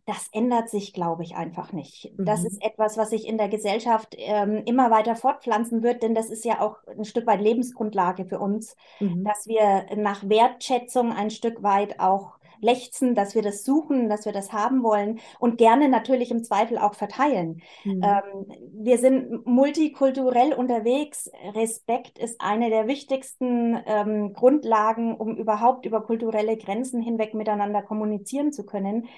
[0.06, 2.14] das ändert sich, glaube ich, einfach nicht.
[2.18, 2.26] Mhm.
[2.26, 6.30] Das ist etwas, was sich in der Gesellschaft ähm, immer weiter fortpflanzen wird, denn das
[6.30, 9.26] ist ja auch ein Stück weit Lebensgrundlage für uns, mhm.
[9.26, 14.32] dass wir nach Wertschätzung ein Stück weit auch lechzen, dass wir das suchen, dass wir
[14.32, 17.62] das haben wollen und gerne natürlich im Zweifel auch verteilen.
[17.84, 18.02] Mhm.
[18.02, 21.30] Ähm, wir sind multikulturell unterwegs.
[21.54, 28.54] Respekt ist eine der wichtigsten ähm, Grundlagen, um überhaupt über kulturelle Grenzen hinweg miteinander kommunizieren
[28.54, 29.10] zu können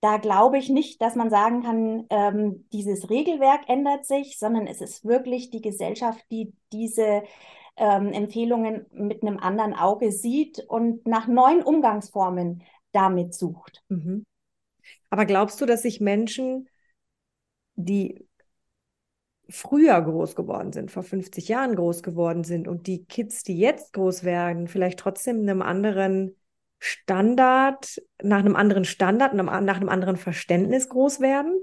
[0.00, 4.80] da glaube ich nicht, dass man sagen kann, ähm, dieses Regelwerk ändert sich, sondern es
[4.80, 7.22] ist wirklich die Gesellschaft, die diese
[7.76, 13.82] ähm, Empfehlungen mit einem anderen Auge sieht und nach neuen Umgangsformen damit sucht.
[13.88, 14.24] Mhm.
[15.10, 16.68] Aber glaubst du, dass sich Menschen,
[17.74, 18.26] die
[19.48, 23.94] früher groß geworden sind, vor 50 Jahren groß geworden sind und die Kids, die jetzt
[23.94, 26.36] groß werden, vielleicht trotzdem einem anderen
[26.78, 31.60] Standard, nach einem anderen Standard, nach einem anderen Verständnis groß werden?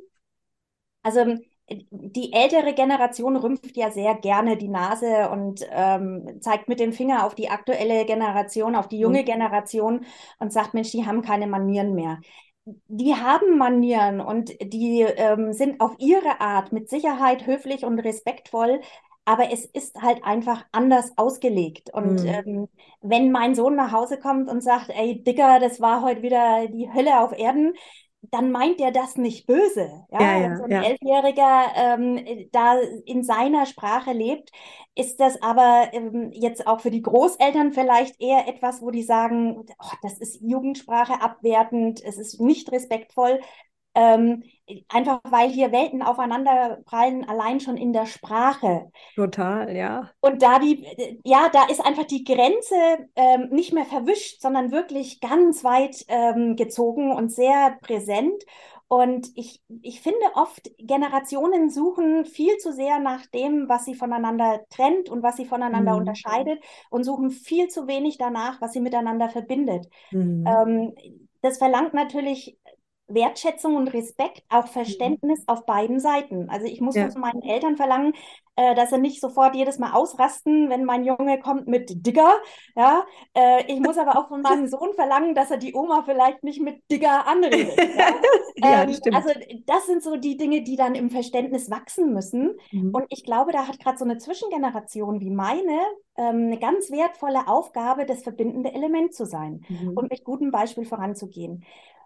[1.03, 1.37] Also
[1.69, 7.25] die ältere Generation rümpft ja sehr gerne die Nase und ähm, zeigt mit dem Finger
[7.25, 9.25] auf die aktuelle Generation, auf die junge mhm.
[9.25, 10.05] Generation
[10.37, 12.19] und sagt, Mensch, die haben keine Manieren mehr.
[12.87, 18.81] Die haben Manieren und die ähm, sind auf ihre Art mit Sicherheit höflich und respektvoll,
[19.25, 21.91] aber es ist halt einfach anders ausgelegt.
[21.91, 22.27] Und mhm.
[22.27, 22.67] ähm,
[23.01, 26.91] wenn mein Sohn nach Hause kommt und sagt, ey, Dicker, das war heute wieder die
[26.93, 27.73] Hölle auf Erden,
[28.31, 30.05] dann meint er das nicht böse.
[30.11, 30.83] Ja, ja, ja so ein ja.
[30.83, 34.51] Elfjähriger ähm, da in seiner Sprache lebt,
[34.95, 39.65] ist das aber ähm, jetzt auch für die Großeltern vielleicht eher etwas, wo die sagen,
[39.79, 43.39] oh, das ist Jugendsprache abwertend, es ist nicht respektvoll.
[43.95, 44.43] Ähm,
[44.89, 48.91] einfach weil hier Welten aufeinander prallen, allein schon in der Sprache.
[49.15, 50.09] Total, ja.
[50.21, 50.85] Und da die,
[51.23, 52.75] ja, da ist einfach die Grenze
[53.15, 58.43] ähm, nicht mehr verwischt, sondern wirklich ganz weit ähm, gezogen und sehr präsent.
[58.87, 64.61] Und ich, ich finde oft, Generationen suchen viel zu sehr nach dem, was sie voneinander
[64.69, 65.99] trennt und was sie voneinander mhm.
[65.99, 69.87] unterscheidet und suchen viel zu wenig danach, was sie miteinander verbindet.
[70.11, 70.45] Mhm.
[70.47, 70.95] Ähm,
[71.41, 72.57] das verlangt natürlich
[73.07, 75.47] Wertschätzung und Respekt, auch Verständnis mhm.
[75.47, 76.49] auf beiden Seiten.
[76.49, 77.09] Also ich muss ja.
[77.09, 78.13] von meinen Eltern verlangen,
[78.55, 82.33] äh, dass sie nicht sofort jedes Mal ausrasten, wenn mein Junge kommt mit Digger.
[82.75, 86.43] Ja, äh, ich muss aber auch von meinem Sohn verlangen, dass er die Oma vielleicht
[86.43, 87.77] nicht mit Digger anredet.
[88.57, 88.69] ja?
[88.69, 89.29] ja ähm, also
[89.65, 92.57] das sind so die Dinge, die dann im Verständnis wachsen müssen.
[92.71, 92.89] Mhm.
[92.91, 95.79] Und ich glaube, da hat gerade so eine Zwischengeneration wie meine
[96.17, 99.89] ähm, eine ganz wertvolle Aufgabe, das verbindende Element zu sein mhm.
[99.95, 101.63] und mit gutem Beispiel voranzugehen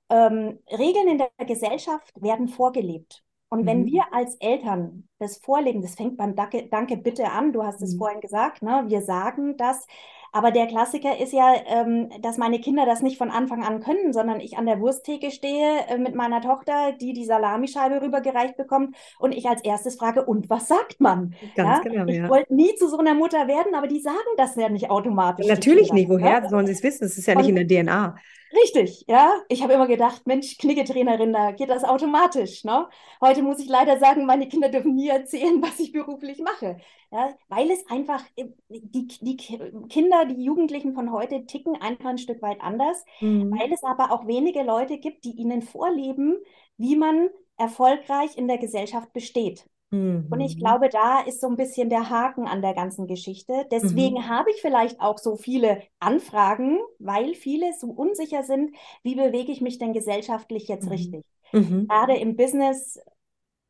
[0.10, 3.24] ähm, Regeln in der Gesellschaft werden vorgelebt.
[3.50, 3.86] Und wenn mhm.
[3.88, 7.96] wir als Eltern das vorleben, das fängt beim Danke, Danke bitte an, du hast es
[7.96, 7.98] mhm.
[7.98, 8.84] vorhin gesagt, ne?
[8.88, 9.88] wir sagen das,
[10.32, 14.14] aber der Klassiker ist ja, ähm, dass meine Kinder das nicht von Anfang an können,
[14.14, 18.96] sondern ich an der Wursttheke stehe äh, mit meiner Tochter, die die Salamischeibe rübergereicht bekommt
[19.18, 21.34] und ich als erstes frage, und was sagt man?
[21.56, 21.92] Ganz ja?
[21.92, 22.30] genau, ich ja.
[22.30, 25.48] wollte nie zu so einer Mutter werden, aber die sagen das ja nicht automatisch.
[25.48, 26.50] Natürlich nicht, woher ja?
[26.50, 27.06] sollen sie es wissen?
[27.06, 28.16] Das ist ja nicht und, in der DNA.
[28.52, 29.42] Richtig, ja.
[29.48, 32.64] Ich habe immer gedacht, Mensch, Knicketrainerin, da geht das automatisch.
[32.64, 32.88] Ne?
[33.22, 36.78] Heute muss ich leider sagen, meine Kinder dürfen nie erzählen, was ich beruflich mache.
[37.12, 37.36] Ja?
[37.48, 42.42] Weil es einfach, äh, die, die Kinder, die Jugendlichen von heute ticken einfach ein Stück
[42.42, 43.52] weit anders, mhm.
[43.52, 46.38] weil es aber auch wenige Leute gibt, die ihnen vorleben,
[46.78, 49.66] wie man erfolgreich in der Gesellschaft besteht.
[49.92, 50.28] Mhm.
[50.30, 50.60] Und ich mhm.
[50.60, 53.66] glaube, da ist so ein bisschen der Haken an der ganzen Geschichte.
[53.72, 54.30] Deswegen mhm.
[54.30, 59.62] habe ich vielleicht auch so viele Anfragen, weil viele so unsicher sind, wie bewege ich
[59.62, 60.92] mich denn gesellschaftlich jetzt mhm.
[60.92, 61.26] richtig.
[61.52, 61.88] Mhm.
[61.88, 63.00] Gerade im Business,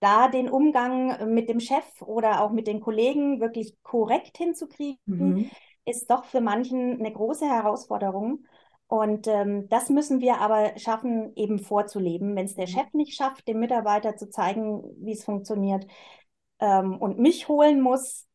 [0.01, 5.51] da den Umgang mit dem Chef oder auch mit den Kollegen wirklich korrekt hinzukriegen, mhm.
[5.85, 8.45] ist doch für manchen eine große Herausforderung.
[8.89, 12.35] Und ähm, das müssen wir aber schaffen, eben vorzuleben.
[12.35, 12.71] Wenn es der mhm.
[12.71, 15.85] Chef nicht schafft, dem Mitarbeiter zu zeigen, wie es funktioniert
[16.59, 18.25] ähm, und mich holen muss,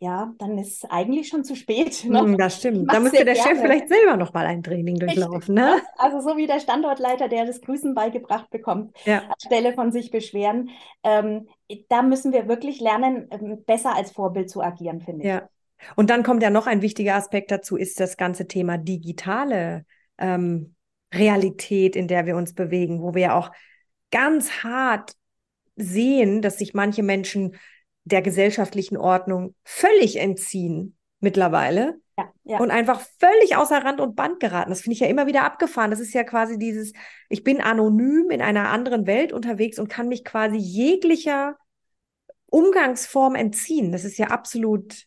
[0.00, 2.04] ja, dann ist eigentlich schon zu spät.
[2.04, 2.22] Ne?
[2.22, 2.92] Mm, das stimmt.
[2.92, 3.48] Da müsste der gerne.
[3.48, 5.54] Chef vielleicht selber noch mal ein Training durchlaufen.
[5.54, 5.80] Ne?
[5.96, 9.22] Also so wie der Standortleiter, der das Grüßen beigebracht bekommt, ja.
[9.30, 10.68] anstelle von sich beschweren.
[11.02, 11.48] Ähm,
[11.88, 15.42] da müssen wir wirklich lernen, ähm, besser als Vorbild zu agieren, finde ich.
[15.80, 15.86] Ja.
[15.96, 19.84] Und dann kommt ja noch ein wichtiger Aspekt dazu, ist das ganze Thema digitale
[20.18, 20.74] ähm,
[21.12, 23.50] Realität, in der wir uns bewegen, wo wir auch
[24.10, 25.14] ganz hart
[25.76, 27.56] sehen, dass sich manche Menschen
[28.04, 32.00] der gesellschaftlichen Ordnung völlig entziehen mittlerweile.
[32.16, 32.58] Ja, ja.
[32.58, 34.70] Und einfach völlig außer Rand und Band geraten.
[34.70, 35.90] Das finde ich ja immer wieder abgefahren.
[35.90, 36.92] Das ist ja quasi dieses,
[37.28, 41.56] ich bin anonym in einer anderen Welt unterwegs und kann mich quasi jeglicher
[42.46, 43.90] Umgangsform entziehen.
[43.90, 45.06] Das ist ja absolut,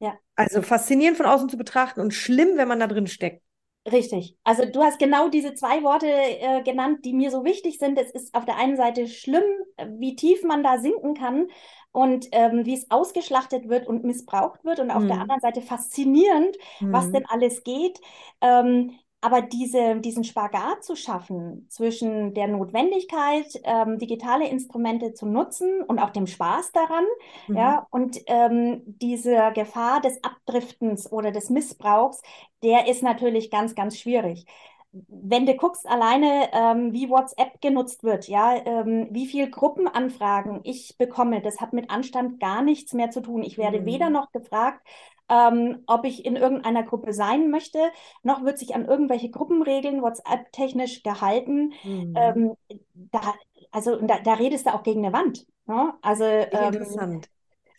[0.00, 0.20] Ja.
[0.36, 3.42] also faszinierend von außen zu betrachten und schlimm, wenn man da drin steckt.
[3.90, 4.36] Richtig.
[4.44, 7.98] Also du hast genau diese zwei Worte äh, genannt, die mir so wichtig sind.
[7.98, 9.42] Es ist auf der einen Seite schlimm,
[9.78, 11.48] äh, wie tief man da sinken kann
[11.90, 14.80] und ähm, wie es ausgeschlachtet wird und missbraucht wird.
[14.80, 15.22] Und auf der Hm.
[15.22, 16.56] anderen Seite faszinierend,
[16.90, 17.10] was Hm.
[17.10, 17.98] denn alles geht.
[18.42, 25.82] Ähm, aber diese, diesen Spagat zu schaffen zwischen der Notwendigkeit, ähm, digitale Instrumente zu nutzen
[25.82, 27.04] und auch dem Spaß daran,
[27.48, 27.74] Mhm.
[27.74, 32.22] ja, und ähm, diese Gefahr des Abdriftens oder des Missbrauchs,
[32.62, 34.46] der ist natürlich ganz, ganz schwierig.
[34.92, 40.96] Wenn du guckst alleine, ähm, wie WhatsApp genutzt wird, ja, ähm, wie viel Gruppenanfragen ich
[40.98, 43.44] bekomme, das hat mit Anstand gar nichts mehr zu tun.
[43.44, 43.84] Ich werde Mhm.
[43.84, 44.84] weder noch gefragt,
[45.30, 47.78] ähm, ob ich in irgendeiner Gruppe sein möchte,
[48.22, 51.72] noch wird sich an irgendwelche Gruppenregeln WhatsApp-technisch gehalten.
[51.84, 52.14] Mhm.
[52.16, 52.56] Ähm,
[52.94, 53.34] da,
[53.70, 55.46] also da, da redest du auch gegen eine Wand.
[55.66, 55.94] Ne?
[56.02, 57.30] Also ähm, interessant.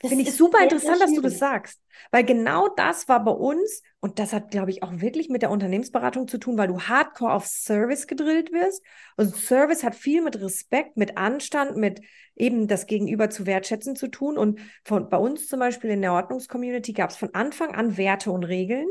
[0.02, 1.80] Das Finde ich super interessant, dass du das sagst.
[2.10, 5.52] Weil genau das war bei uns, und das hat, glaube ich, auch wirklich mit der
[5.52, 8.84] Unternehmensberatung zu tun, weil du hardcore auf Service gedrillt wirst.
[9.16, 12.02] Und Service hat viel mit Respekt, mit Anstand, mit
[12.36, 14.40] eben das Gegenüber zu wertschätzen zu tun.
[14.40, 18.32] Und von, bei uns zum Beispiel in der Ordnungscommunity gab es von Anfang an Werte
[18.32, 18.88] und Regeln.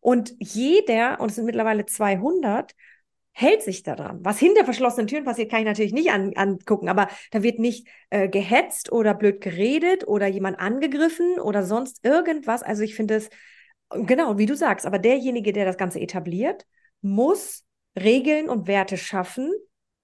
[0.00, 2.74] Und jeder, und es sind mittlerweile 200,
[3.32, 4.24] hält sich daran.
[4.24, 7.88] Was hinter verschlossenen Türen passiert, kann ich natürlich nicht an, angucken, aber da wird nicht
[8.10, 12.62] äh, gehetzt oder blöd geredet oder jemand angegriffen oder sonst irgendwas.
[12.62, 13.30] Also ich finde es,
[13.90, 16.66] genau, wie du sagst, aber derjenige, der das Ganze etabliert,
[17.00, 17.64] muss
[17.98, 19.50] Regeln und Werte schaffen,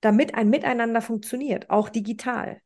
[0.01, 2.61] damit ein Miteinander funktioniert, auch digital.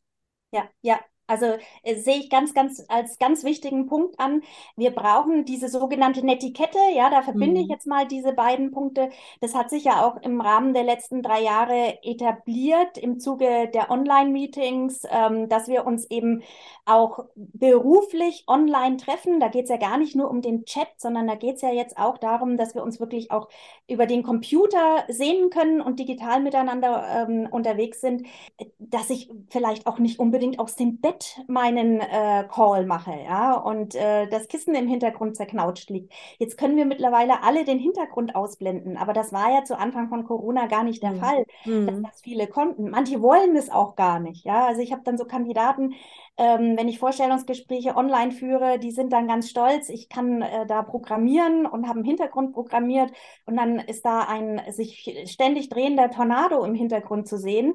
[0.52, 1.00] Ja, ja.
[1.32, 1.46] Also
[1.82, 4.42] äh, sehe ich ganz, ganz als ganz wichtigen Punkt an.
[4.76, 6.78] Wir brauchen diese sogenannte Netiquette.
[6.94, 7.70] Ja, da verbinde ich Mhm.
[7.70, 9.10] jetzt mal diese beiden Punkte.
[9.40, 13.90] Das hat sich ja auch im Rahmen der letzten drei Jahre etabliert im Zuge der
[13.90, 16.42] Online-Meetings, ähm, dass wir uns eben
[16.84, 19.40] auch beruflich online treffen.
[19.40, 21.70] Da geht es ja gar nicht nur um den Chat, sondern da geht es ja
[21.72, 23.48] jetzt auch darum, dass wir uns wirklich auch
[23.88, 28.26] über den Computer sehen können und digital miteinander ähm, unterwegs sind
[28.78, 33.94] dass ich vielleicht auch nicht unbedingt aus dem Bett meinen äh, Call mache, ja, und
[33.94, 36.12] äh, das Kissen im Hintergrund zerknautscht liegt.
[36.38, 40.24] Jetzt können wir mittlerweile alle den Hintergrund ausblenden, aber das war ja zu Anfang von
[40.24, 41.14] Corona gar nicht der Mhm.
[41.14, 41.44] Fall,
[41.84, 42.02] dass Mhm.
[42.02, 42.90] das viele konnten.
[42.90, 44.66] Manche wollen es auch gar nicht, ja.
[44.66, 45.94] Also ich habe dann so Kandidaten,
[46.38, 50.82] ähm, wenn ich Vorstellungsgespräche online führe, die sind dann ganz stolz, ich kann äh, da
[50.82, 53.10] programmieren und habe einen Hintergrund programmiert
[53.46, 57.74] und dann ist da ein sich ständig drehender Tornado im Hintergrund zu sehen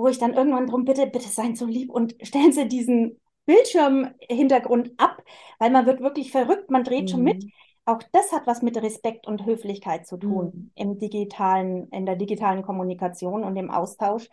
[0.00, 4.92] wo ich dann irgendwann drum bitte, bitte seien so lieb und stellen Sie diesen Bildschirmhintergrund
[4.98, 5.22] ab,
[5.58, 7.44] weil man wird wirklich verrückt, man dreht schon mit.
[7.44, 7.52] Mhm.
[7.86, 10.18] Auch das hat was mit Respekt und Höflichkeit zu Mhm.
[10.18, 14.28] tun im digitalen, in der digitalen Kommunikation und im Austausch.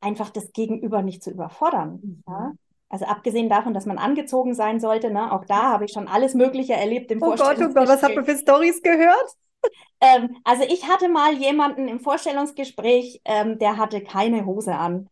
[0.00, 2.02] Einfach das Gegenüber nicht zu überfordern.
[2.28, 2.48] Ja?
[2.48, 2.58] Mhm.
[2.88, 6.34] Also abgesehen davon, dass man angezogen sein sollte, ne, auch da habe ich schon alles
[6.34, 9.36] Mögliche erlebt im Oh Gott, oh Gott, was hat man für Stories gehört?
[10.00, 15.08] Ähm, also ich hatte mal jemanden im Vorstellungsgespräch, ähm, der hatte keine Hose an.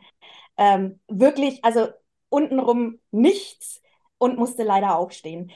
[0.57, 1.89] Ähm, wirklich, also
[2.29, 3.83] untenrum nichts
[4.19, 5.51] und musste leider aufstehen.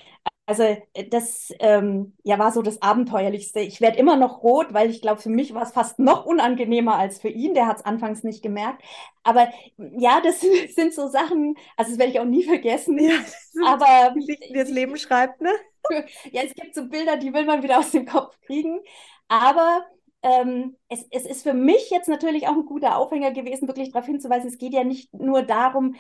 [0.47, 3.61] Also äh, das ähm, ja, war so das Abenteuerlichste.
[3.61, 6.97] Ich werde immer noch rot, weil ich glaube, für mich war es fast noch unangenehmer
[6.97, 7.55] als für ihn.
[7.55, 8.83] Der hat es anfangs nicht gemerkt.
[9.23, 10.41] Aber ja, das
[10.75, 12.99] sind so Sachen, also das werde ich auch nie vergessen.
[12.99, 15.51] Ja, das Aber die das Leben schreibt, ne?
[16.33, 18.81] ja, es gibt so Bilder, die will man wieder aus dem Kopf kriegen.
[19.29, 19.85] Aber
[20.23, 24.07] ähm, es, es ist für mich jetzt natürlich auch ein guter Aufhänger gewesen, wirklich darauf
[24.07, 25.95] hinzuweisen, es geht ja nicht nur darum,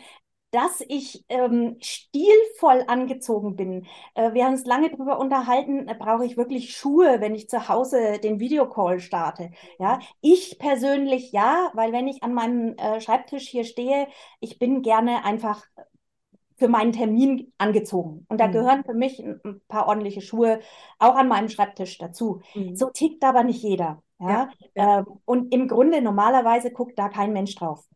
[0.50, 3.86] dass ich ähm, stilvoll angezogen bin.
[4.14, 7.68] Äh, wir haben uns lange darüber unterhalten, äh, brauche ich wirklich Schuhe, wenn ich zu
[7.68, 9.50] Hause den Videocall starte.
[9.80, 14.06] Ja, ich persönlich ja, weil wenn ich an meinem äh, Schreibtisch hier stehe,
[14.40, 15.66] ich bin gerne einfach
[16.56, 18.26] für meinen Termin angezogen.
[18.28, 18.52] Und da Mhm.
[18.52, 20.60] gehören für mich ein, paar ordentliche Schuhe
[20.98, 22.40] auch an meinem Schreibtisch dazu.
[22.54, 22.74] Mhm.
[22.74, 24.02] So tickt aber nicht jeder.
[24.20, 24.48] Ja?
[24.74, 25.00] Ja.
[25.00, 27.86] Ähm, und im Grunde normalerweise guckt da kein Mensch drauf.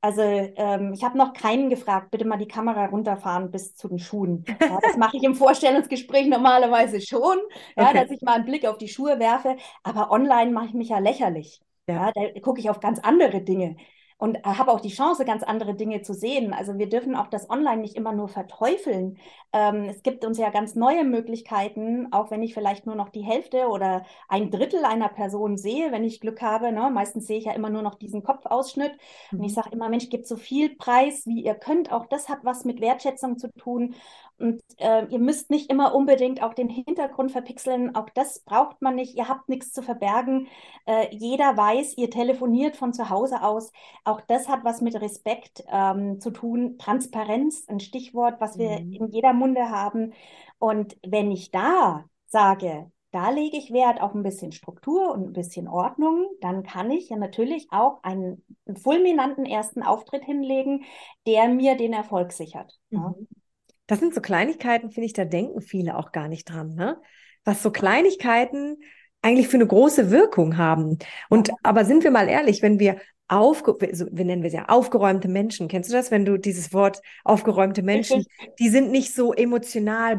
[0.00, 3.98] Also ähm, ich habe noch keinen gefragt, bitte mal die Kamera runterfahren bis zu den
[3.98, 4.44] Schuhen.
[4.68, 7.38] Ja, das mache ich im Vorstellungsgespräch normalerweise schon,
[7.76, 7.94] ja, Okay.
[7.94, 9.56] dass ich mal einen Blick auf die Schuhe werfe.
[9.82, 11.60] Aber online mache ich mich ja lächerlich.
[11.88, 13.76] Ja, da gucke ich auf ganz andere Dinge.
[14.18, 16.52] Und äh, habe auch die Chance, ganz andere Dinge zu sehen.
[16.52, 19.16] Also wir dürfen auch das Online nicht immer nur verteufeln.
[19.52, 23.22] Ähm, es gibt uns ja ganz neue Möglichkeiten, auch wenn ich vielleicht nur noch die
[23.22, 26.72] Hälfte oder ein Drittel einer Person sehe, wenn ich Glück habe.
[26.72, 26.90] Ne?
[26.90, 28.92] Meistens sehe ich ja immer nur noch diesen Kopfausschnitt.
[29.30, 29.38] Mhm.
[29.38, 29.54] Und ich mhm.
[29.54, 31.92] sage immer, Mensch, gibt so viel Preis, wie ihr könnt.
[31.92, 33.94] Auch das hat was mit Wertschätzung zu tun.
[34.38, 37.94] Und äh, ihr müsst nicht immer unbedingt auch den Hintergrund verpixeln.
[37.96, 39.16] Auch das braucht man nicht.
[39.16, 40.46] Ihr habt nichts zu verbergen.
[40.86, 43.72] Äh, jeder weiß, ihr telefoniert von zu Hause aus.
[44.04, 46.78] Auch das hat was mit Respekt ähm, zu tun.
[46.78, 48.92] Transparenz, ein Stichwort, was wir mhm.
[48.92, 50.12] in jeder Munde haben.
[50.58, 55.32] Und wenn ich da sage, da lege ich Wert auf ein bisschen Struktur und ein
[55.32, 56.28] bisschen Ordnung.
[56.40, 58.44] Dann kann ich ja natürlich auch einen
[58.82, 60.84] fulminanten ersten Auftritt hinlegen,
[61.26, 62.78] der mir den Erfolg sichert.
[62.90, 63.26] Mhm.
[63.88, 67.00] Das sind so Kleinigkeiten, finde ich, da denken viele auch gar nicht dran, ne?
[67.44, 68.76] Was so Kleinigkeiten
[69.22, 70.98] eigentlich für eine große Wirkung haben.
[71.28, 75.28] Und aber sind wir mal ehrlich, wenn wir aufge, wir nennen wir es ja aufgeräumte
[75.28, 75.68] Menschen.
[75.68, 78.24] Kennst du das, wenn du dieses Wort aufgeräumte Menschen,
[78.58, 80.18] die sind nicht so emotional,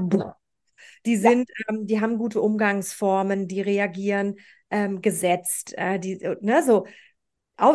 [1.05, 1.65] die sind, ja.
[1.69, 4.35] ähm, die haben gute Umgangsformen, die reagieren
[4.69, 6.85] ähm, gesetzt, äh, die, ne, so.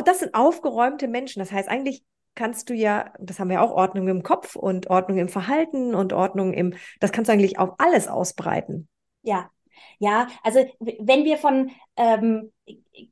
[0.06, 1.40] Das sind aufgeräumte Menschen.
[1.40, 2.04] Das heißt, eigentlich
[2.34, 6.12] kannst du ja, das haben wir auch, Ordnung im Kopf und Ordnung im Verhalten und
[6.12, 8.88] Ordnung im, das kannst du eigentlich auf alles ausbreiten.
[9.22, 9.50] Ja,
[9.98, 12.52] ja, also wenn wir von ähm,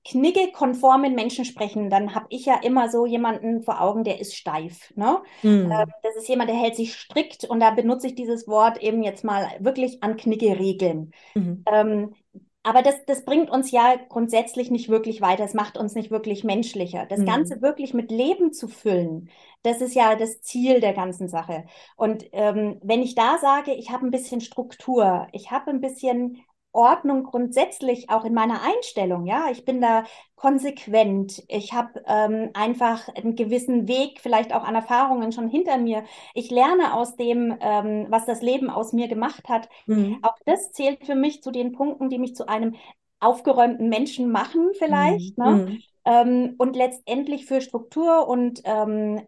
[0.04, 4.92] knigge-konformen Menschen sprechen, dann habe ich ja immer so jemanden vor Augen, der ist steif.
[4.96, 5.18] Ne?
[5.42, 5.70] Mhm.
[5.70, 9.02] Ähm, das ist jemand, der hält sich strikt und da benutze ich dieses Wort eben
[9.02, 11.12] jetzt mal wirklich an Knigge-Regeln.
[11.34, 11.64] Mhm.
[11.72, 12.14] Ähm,
[12.62, 15.44] aber das, das bringt uns ja grundsätzlich nicht wirklich weiter.
[15.44, 17.06] Es macht uns nicht wirklich menschlicher.
[17.06, 17.26] Das mhm.
[17.26, 19.30] Ganze wirklich mit Leben zu füllen,
[19.62, 21.64] das ist ja das Ziel der ganzen Sache.
[21.96, 26.42] Und ähm, wenn ich da sage, ich habe ein bisschen Struktur, ich habe ein bisschen
[26.72, 29.26] Ordnung grundsätzlich auch in meiner Einstellung.
[29.26, 30.04] Ja, ich bin da
[30.36, 31.42] konsequent.
[31.48, 36.04] Ich habe ähm, einfach einen gewissen Weg, vielleicht auch an Erfahrungen schon hinter mir.
[36.34, 39.68] Ich lerne aus dem, ähm, was das Leben aus mir gemacht hat.
[39.86, 40.18] Mhm.
[40.22, 42.74] Auch das zählt für mich zu den Punkten, die mich zu einem
[43.20, 45.38] aufgeräumten Menschen machen, vielleicht.
[45.38, 45.44] Mhm.
[45.44, 45.50] Ne?
[45.52, 45.82] Mhm.
[46.04, 49.20] Ähm, und letztendlich für Struktur und ähm,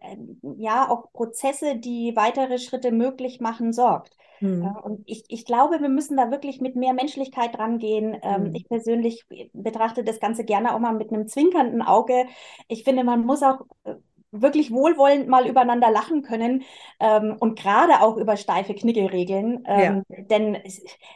[0.57, 4.17] ja auch Prozesse, die weitere Schritte möglich machen, sorgt.
[4.39, 4.67] Mhm.
[4.83, 8.17] und ich, ich glaube, wir müssen da wirklich mit mehr Menschlichkeit rangehen.
[8.21, 8.55] Ähm, mhm.
[8.55, 12.25] Ich persönlich betrachte das Ganze gerne auch mal mit einem zwinkernden Auge.
[12.67, 13.95] Ich finde, man muss auch äh,
[14.31, 16.63] wirklich wohlwollend mal übereinander lachen können
[16.99, 19.63] ähm, und gerade auch über steife Knickelregeln.
[19.67, 20.21] Ähm, ja.
[20.23, 20.57] Denn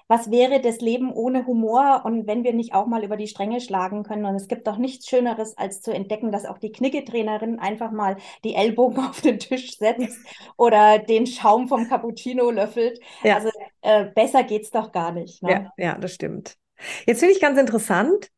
[0.08, 3.62] was wäre das Leben ohne Humor und wenn wir nicht auch mal über die Stränge
[3.62, 4.26] schlagen können?
[4.26, 8.18] Und es gibt doch nichts Schöneres, als zu entdecken, dass auch die Knicketrainerin einfach mal
[8.44, 10.20] die Ellbogen auf den Tisch setzt
[10.58, 13.00] oder den Schaum vom Cappuccino löffelt.
[13.24, 13.36] Ja.
[13.36, 13.50] Also
[13.82, 15.44] äh, besser geht's doch gar nicht.
[15.44, 15.72] Ne?
[15.78, 16.58] Ja, ja, das stimmt.
[17.06, 18.30] Jetzt finde ich ganz interessant,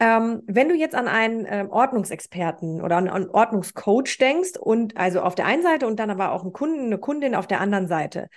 [0.00, 5.20] ähm, wenn du jetzt an einen ähm, Ordnungsexperten oder an einen Ordnungscoach denkst und also
[5.20, 7.86] auf der einen Seite und dann aber auch einen Kunden, eine Kundin auf der anderen
[7.86, 8.28] Seite,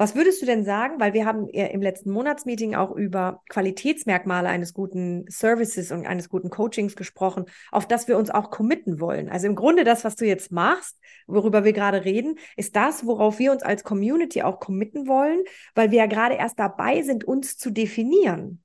[0.00, 0.98] was würdest du denn sagen?
[0.98, 6.48] Weil wir haben im letzten Monatsmeeting auch über Qualitätsmerkmale eines guten Services und eines guten
[6.48, 9.28] Coachings gesprochen, auf das wir uns auch committen wollen.
[9.28, 13.38] Also im Grunde das, was du jetzt machst, worüber wir gerade reden, ist das, worauf
[13.38, 15.42] wir uns als Community auch committen wollen,
[15.74, 18.62] weil wir ja gerade erst dabei sind, uns zu definieren.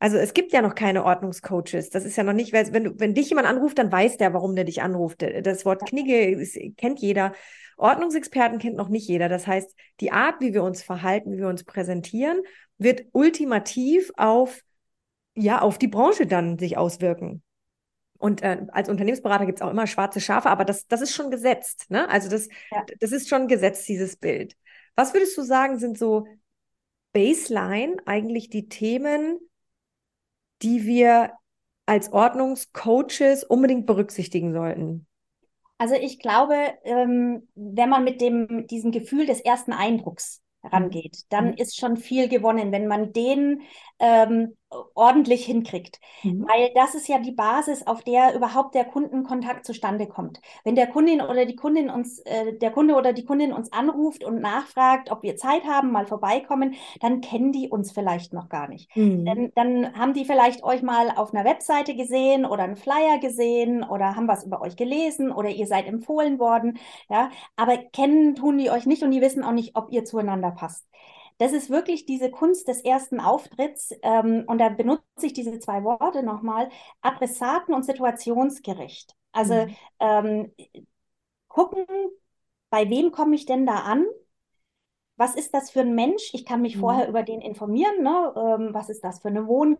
[0.00, 1.90] Also es gibt ja noch keine Ordnungscoaches.
[1.90, 4.54] Das ist ja noch nicht, wenn du, wenn dich jemand anruft, dann weiß der, warum
[4.54, 5.22] der dich anruft.
[5.42, 6.44] Das Wort Knigge
[6.76, 7.32] kennt jeder.
[7.76, 9.28] Ordnungsexperten kennt noch nicht jeder.
[9.28, 12.42] Das heißt, die Art, wie wir uns verhalten, wie wir uns präsentieren,
[12.78, 14.62] wird ultimativ auf,
[15.34, 17.42] ja, auf die Branche dann sich auswirken.
[18.18, 21.30] Und äh, als Unternehmensberater gibt es auch immer schwarze Schafe, aber das, das ist schon
[21.30, 21.86] gesetzt.
[21.88, 22.08] Ne?
[22.08, 22.84] Also das, ja.
[23.00, 24.56] das ist schon gesetzt, dieses Bild.
[24.96, 26.26] Was würdest du sagen, sind so
[27.12, 29.38] Baseline eigentlich die Themen,
[30.62, 31.32] die wir
[31.86, 35.06] als Ordnungscoaches unbedingt berücksichtigen sollten?
[35.78, 36.54] Also ich glaube,
[36.84, 41.54] ähm, wenn man mit dem, diesem Gefühl des ersten Eindrucks rangeht, dann mhm.
[41.54, 43.62] ist schon viel gewonnen, wenn man den
[44.00, 44.56] ähm,
[44.94, 46.00] ordentlich hinkriegt.
[46.22, 46.46] Mhm.
[46.48, 50.40] Weil das ist ja die Basis, auf der überhaupt der Kundenkontakt zustande kommt.
[50.64, 54.24] Wenn der Kundin oder die Kundin uns, äh, der Kunde oder die Kundin uns anruft
[54.24, 58.68] und nachfragt, ob wir Zeit haben, mal vorbeikommen, dann kennen die uns vielleicht noch gar
[58.68, 58.94] nicht.
[58.96, 59.24] Mhm.
[59.24, 63.82] Dann, dann haben die vielleicht euch mal auf einer Webseite gesehen oder einen Flyer gesehen
[63.82, 66.78] oder haben was über euch gelesen oder ihr seid empfohlen worden.
[67.08, 70.50] Ja, aber kennen tun die euch nicht und die wissen auch nicht, ob ihr zueinander
[70.50, 70.86] passt.
[71.38, 73.94] Das ist wirklich diese Kunst des ersten Auftritts.
[74.02, 76.68] Ähm, und da benutze ich diese zwei Worte nochmal,
[77.02, 79.14] adressaten- und situationsgerecht.
[79.32, 79.76] Also mhm.
[80.00, 80.52] ähm,
[81.48, 81.86] gucken,
[82.70, 84.04] bei wem komme ich denn da an?
[85.16, 86.30] Was ist das für ein Mensch?
[86.32, 86.80] Ich kann mich mhm.
[86.80, 88.02] vorher über den informieren.
[88.02, 88.32] Ne?
[88.36, 89.78] Ähm, was ist das für eine Wohn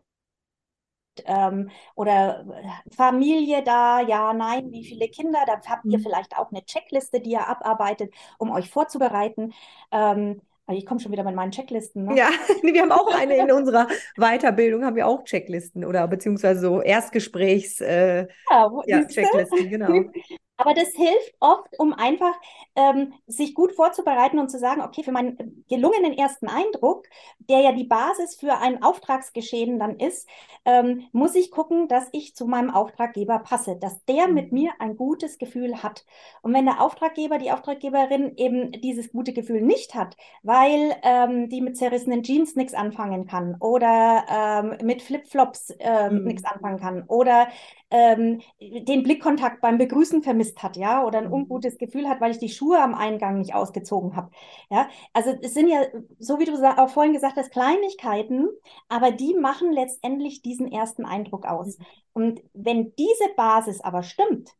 [1.18, 6.02] gibt ähm, oder äh, Familie da, ja, nein, wie viele Kinder, da habt ihr mhm.
[6.02, 9.52] vielleicht auch eine Checkliste, die ihr abarbeitet, um euch vorzubereiten.
[9.90, 10.40] Ähm,
[10.76, 12.04] ich komme schon wieder mit meinen Checklisten.
[12.04, 12.16] Ne?
[12.16, 12.28] Ja,
[12.62, 17.80] wir haben auch eine in unserer Weiterbildung, haben wir auch Checklisten oder beziehungsweise so Erstgesprächs
[17.80, 19.88] äh, ja, ja, Checklisten, genau.
[20.58, 22.34] Aber das hilft oft, um einfach
[22.74, 27.06] ähm, sich gut vorzubereiten und zu sagen, okay, für meinen gelungenen ersten Eindruck,
[27.38, 30.28] der ja die Basis für ein Auftragsgeschehen dann ist,
[30.64, 34.34] ähm, muss ich gucken, dass ich zu meinem Auftraggeber passe, dass der mhm.
[34.34, 36.04] mit mir ein gutes Gefühl hat.
[36.42, 41.60] Und wenn der Auftraggeber, die Auftraggeberin eben dieses gute Gefühl nicht hat, weil ähm, die
[41.60, 46.24] mit zerrissenen Jeans nichts anfangen kann oder ähm, mit Flipflops äh, mhm.
[46.24, 47.46] nichts anfangen kann oder
[47.90, 51.32] ähm, den Blickkontakt beim Begrüßen vermisst hat, ja, oder ein mhm.
[51.32, 54.30] ungutes Gefühl hat, weil ich die Schuhe am Eingang nicht ausgezogen habe.
[54.70, 55.82] Ja, also es sind ja,
[56.18, 58.48] so wie du auch vorhin gesagt hast, Kleinigkeiten,
[58.88, 61.78] aber die machen letztendlich diesen ersten Eindruck aus.
[61.78, 61.84] Mhm.
[62.12, 64.50] Und wenn diese Basis aber stimmt,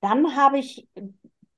[0.00, 0.88] dann habe ich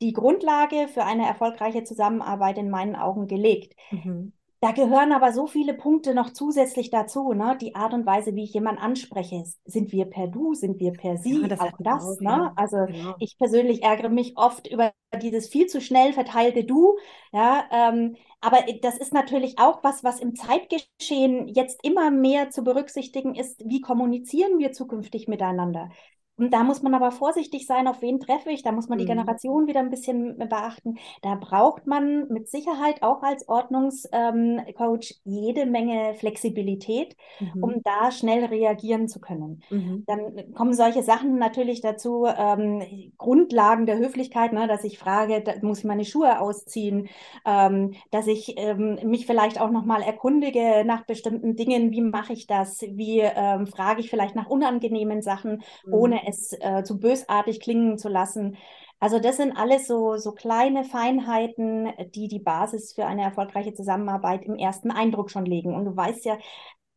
[0.00, 3.74] die Grundlage für eine erfolgreiche Zusammenarbeit in meinen Augen gelegt.
[3.90, 4.32] Mhm.
[4.62, 7.58] Da gehören aber so viele Punkte noch zusätzlich dazu, ne?
[7.60, 9.42] Die Art und Weise, wie ich jemanden anspreche.
[9.64, 11.42] Sind wir per Du, sind wir per Sie?
[11.42, 12.30] Ja, das auch das, auch, ne?
[12.30, 12.52] Ja.
[12.54, 13.16] Also genau.
[13.18, 16.96] ich persönlich ärgere mich oft über dieses viel zu schnell verteilte Du,
[17.32, 17.64] ja.
[17.72, 23.34] Ähm, aber das ist natürlich auch was, was im Zeitgeschehen jetzt immer mehr zu berücksichtigen
[23.34, 23.64] ist.
[23.66, 25.90] Wie kommunizieren wir zukünftig miteinander?
[26.36, 28.62] Und da muss man aber vorsichtig sein, auf wen treffe ich.
[28.62, 29.10] Da muss man die mhm.
[29.10, 30.96] Generation wieder ein bisschen beachten.
[31.20, 37.62] Da braucht man mit Sicherheit auch als Ordnungscoach ähm, jede Menge Flexibilität, mhm.
[37.62, 39.62] um da schnell reagieren zu können.
[39.70, 40.04] Mhm.
[40.06, 45.52] Dann kommen solche Sachen natürlich dazu, ähm, Grundlagen der Höflichkeit, ne, dass ich frage, da
[45.60, 47.08] muss ich meine Schuhe ausziehen,
[47.44, 51.90] ähm, dass ich ähm, mich vielleicht auch nochmal erkundige nach bestimmten Dingen.
[51.90, 52.80] Wie mache ich das?
[52.80, 58.08] Wie ähm, frage ich vielleicht nach unangenehmen Sachen, ohne es äh, zu bösartig klingen zu
[58.08, 58.56] lassen.
[59.00, 64.44] Also das sind alles so, so kleine Feinheiten, die die Basis für eine erfolgreiche Zusammenarbeit
[64.44, 65.74] im ersten Eindruck schon legen.
[65.74, 66.38] Und du weißt ja,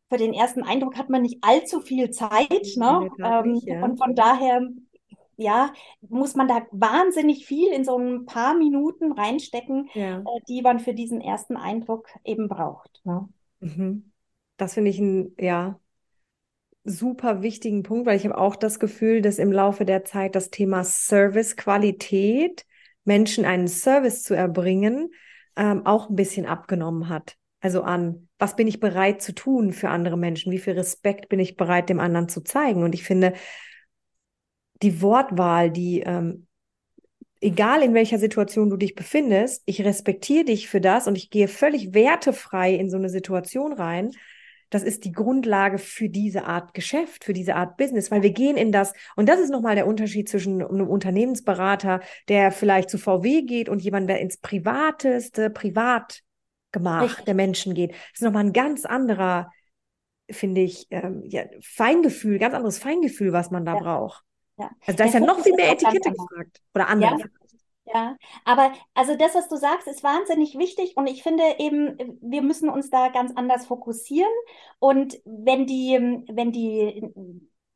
[0.10, 2.76] für den ersten Eindruck hat man nicht allzu viel Zeit.
[2.76, 3.10] Ne?
[3.24, 3.84] Ähm, nicht, ja.
[3.84, 4.62] Und von daher
[5.38, 10.20] ja, muss man da wahnsinnig viel in so ein paar Minuten reinstecken, ja.
[10.20, 13.02] äh, die man für diesen ersten Eindruck eben braucht.
[13.04, 13.28] Ne?
[13.60, 14.12] Mhm.
[14.58, 15.80] Das finde ich ein, ja,
[16.86, 20.52] super wichtigen Punkt, weil ich habe auch das Gefühl, dass im Laufe der Zeit das
[20.52, 22.66] Thema Servicequalität,
[23.04, 25.12] Menschen einen Service zu erbringen,
[25.56, 27.36] ähm, auch ein bisschen abgenommen hat.
[27.60, 30.52] Also an, was bin ich bereit zu tun für andere Menschen?
[30.52, 32.84] Wie viel Respekt bin ich bereit, dem anderen zu zeigen?
[32.84, 33.34] Und ich finde,
[34.82, 36.48] die Wortwahl, die, ähm,
[37.42, 41.48] egal in welcher Situation du dich befindest, ich respektiere dich für das und ich gehe
[41.48, 44.12] völlig wertefrei in so eine Situation rein,
[44.76, 48.58] das ist die Grundlage für diese Art Geschäft, für diese Art Business, weil wir gehen
[48.58, 53.44] in das, und das ist nochmal der Unterschied zwischen einem Unternehmensberater, der vielleicht zu VW
[53.44, 57.24] geht und jemand, der ins privateste Privatgemach Richtig.
[57.24, 57.92] der Menschen geht.
[57.92, 59.50] Das ist nochmal ein ganz anderer,
[60.30, 63.80] finde ich, ähm, ja, Feingefühl, ganz anderes Feingefühl, was man da ja.
[63.80, 64.26] braucht.
[64.58, 64.72] Ja.
[64.86, 66.62] Also da ist ja noch viel mehr Etikette gefragt.
[66.74, 67.18] Oder andere.
[67.18, 67.26] Ja.
[67.88, 72.42] Ja, aber also das, was du sagst, ist wahnsinnig wichtig und ich finde eben, wir
[72.42, 74.32] müssen uns da ganz anders fokussieren
[74.80, 75.94] und wenn die,
[76.28, 77.08] wenn die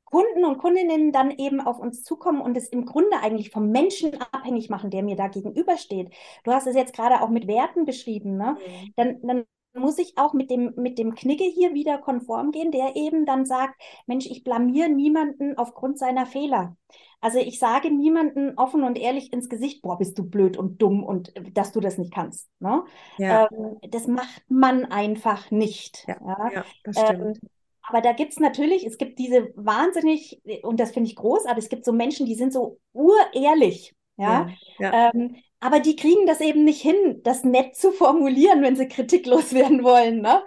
[0.05, 4.19] Kunden und Kundinnen dann eben auf uns zukommen und es im Grunde eigentlich vom Menschen
[4.31, 6.09] abhängig machen, der mir da gegenübersteht.
[6.43, 8.57] Du hast es jetzt gerade auch mit Werten beschrieben, ne?
[8.59, 8.93] Mhm.
[8.95, 12.95] Dann, dann muss ich auch mit dem, mit dem Knigge hier wieder konform gehen, der
[12.95, 16.75] eben dann sagt, Mensch, ich blamier niemanden aufgrund seiner Fehler.
[17.21, 21.03] Also ich sage niemanden offen und ehrlich ins Gesicht, boah, bist du blöd und dumm
[21.03, 22.49] und äh, dass du das nicht kannst.
[22.59, 22.83] Ne?
[23.17, 23.47] Ja.
[23.51, 26.05] Ähm, das macht man einfach nicht.
[26.07, 26.51] Ja, ja.
[26.53, 27.37] ja das stimmt.
[27.41, 27.49] Ähm,
[27.89, 31.69] aber da gibt es natürlich, es gibt diese wahnsinnig, und das finde ich großartig, es
[31.69, 33.95] gibt so Menschen, die sind so urehrlich.
[34.19, 34.49] Ja,
[34.79, 38.87] ja, ähm, aber die kriegen das eben nicht hin, das nett zu formulieren, wenn sie
[38.87, 40.21] kritiklos werden wollen.
[40.21, 40.43] Ne?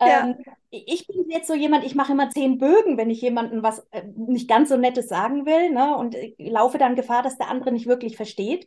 [0.00, 0.26] Ja.
[0.26, 0.36] Ähm,
[0.70, 4.02] ich bin jetzt so jemand, ich mache immer zehn Bögen, wenn ich jemandem was äh,
[4.16, 5.96] nicht ganz so Nettes sagen will, ne?
[5.96, 8.66] Und laufe dann Gefahr, dass der andere nicht wirklich versteht.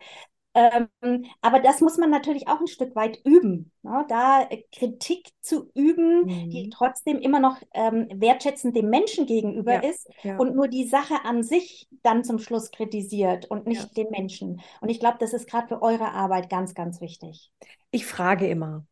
[0.58, 4.06] Ähm, aber das muss man natürlich auch ein Stück weit üben, ne?
[4.10, 6.50] da äh, Kritik zu üben, mhm.
[6.50, 10.36] die trotzdem immer noch ähm, wertschätzend dem Menschen gegenüber ja, ist ja.
[10.38, 14.04] und nur die Sache an sich dann zum Schluss kritisiert und nicht ja.
[14.04, 14.62] den Menschen.
[14.82, 17.52] Und ich glaube, das ist gerade für eure Arbeit ganz, ganz wichtig.
[17.92, 18.84] Ich frage immer,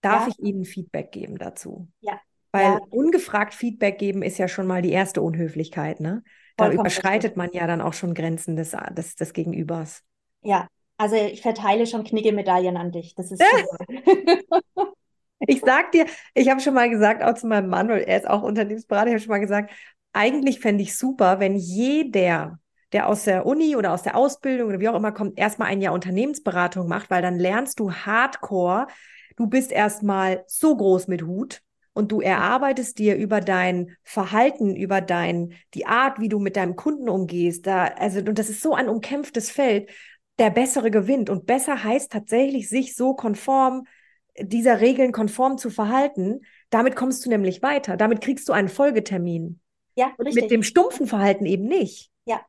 [0.00, 1.88] darf ich Ihnen Feedback geben dazu?
[2.00, 2.18] Ja.
[2.52, 6.22] Weil ungefragt Feedback geben ist ja schon mal die erste Unhöflichkeit, ne?
[6.56, 7.36] Da Vollkommen überschreitet richtig.
[7.36, 10.02] man ja dann auch schon Grenzen des, des, des Gegenübers.
[10.42, 13.14] Ja, also ich verteile schon Knigge-Medaillen an dich.
[13.14, 13.42] Das ist
[15.46, 18.28] Ich sag dir, ich habe schon mal gesagt, auch zu meinem Mann, weil er ist
[18.28, 19.72] auch Unternehmensberater, ich habe schon mal gesagt,
[20.12, 22.58] eigentlich fände ich super, wenn jeder,
[22.92, 25.80] der aus der Uni oder aus der Ausbildung oder wie auch immer kommt, erstmal ein
[25.80, 28.86] Jahr Unternehmensberatung macht, weil dann lernst du hardcore.
[29.36, 31.62] Du bist erstmal so groß mit Hut
[31.94, 36.76] und du erarbeitest dir über dein Verhalten, über dein, die Art, wie du mit deinem
[36.76, 37.66] Kunden umgehst.
[37.66, 39.90] Da, also, und das ist so ein umkämpftes Feld.
[40.38, 41.30] Der Bessere gewinnt.
[41.30, 43.84] Und besser heißt tatsächlich, sich so konform
[44.38, 46.40] dieser Regeln konform zu verhalten.
[46.70, 47.96] Damit kommst du nämlich weiter.
[47.96, 49.60] Damit kriegst du einen Folgetermin.
[49.94, 50.42] Ja, richtig.
[50.42, 52.10] Mit dem stumpfen Verhalten eben nicht.
[52.24, 52.40] Ja.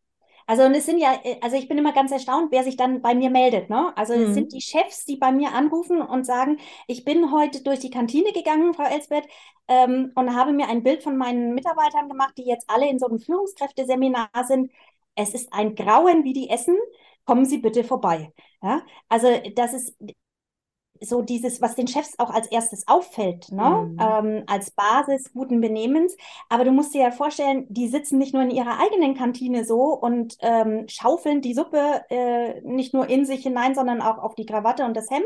[0.46, 3.16] Also und es sind ja, also ich bin immer ganz erstaunt, wer sich dann bei
[3.16, 3.70] mir meldet.
[3.70, 3.96] Ne?
[3.98, 4.24] Also mhm.
[4.24, 6.58] es sind die Chefs, die bei mir anrufen und sagen,
[6.88, 9.26] ich bin heute durch die Kantine gegangen, Frau Elsbeth,
[9.68, 13.08] ähm, und habe mir ein Bild von meinen Mitarbeitern gemacht, die jetzt alle in so
[13.08, 14.72] einem Führungskräfteseminar sind.
[15.16, 16.78] Es ist ein Grauen, wie die essen.
[17.26, 18.34] Kommen Sie bitte vorbei.
[18.62, 18.82] Ja?
[19.10, 19.96] Also das ist
[21.06, 23.90] so dieses, was den Chefs auch als erstes auffällt, ne?
[23.92, 23.98] Mhm.
[24.00, 26.16] Ähm, als Basis guten Benehmens.
[26.50, 29.94] Aber du musst dir ja vorstellen, die sitzen nicht nur in ihrer eigenen Kantine so
[29.94, 34.46] und ähm, schaufeln die Suppe äh, nicht nur in sich hinein, sondern auch auf die
[34.46, 35.26] Krawatte und das Hemd.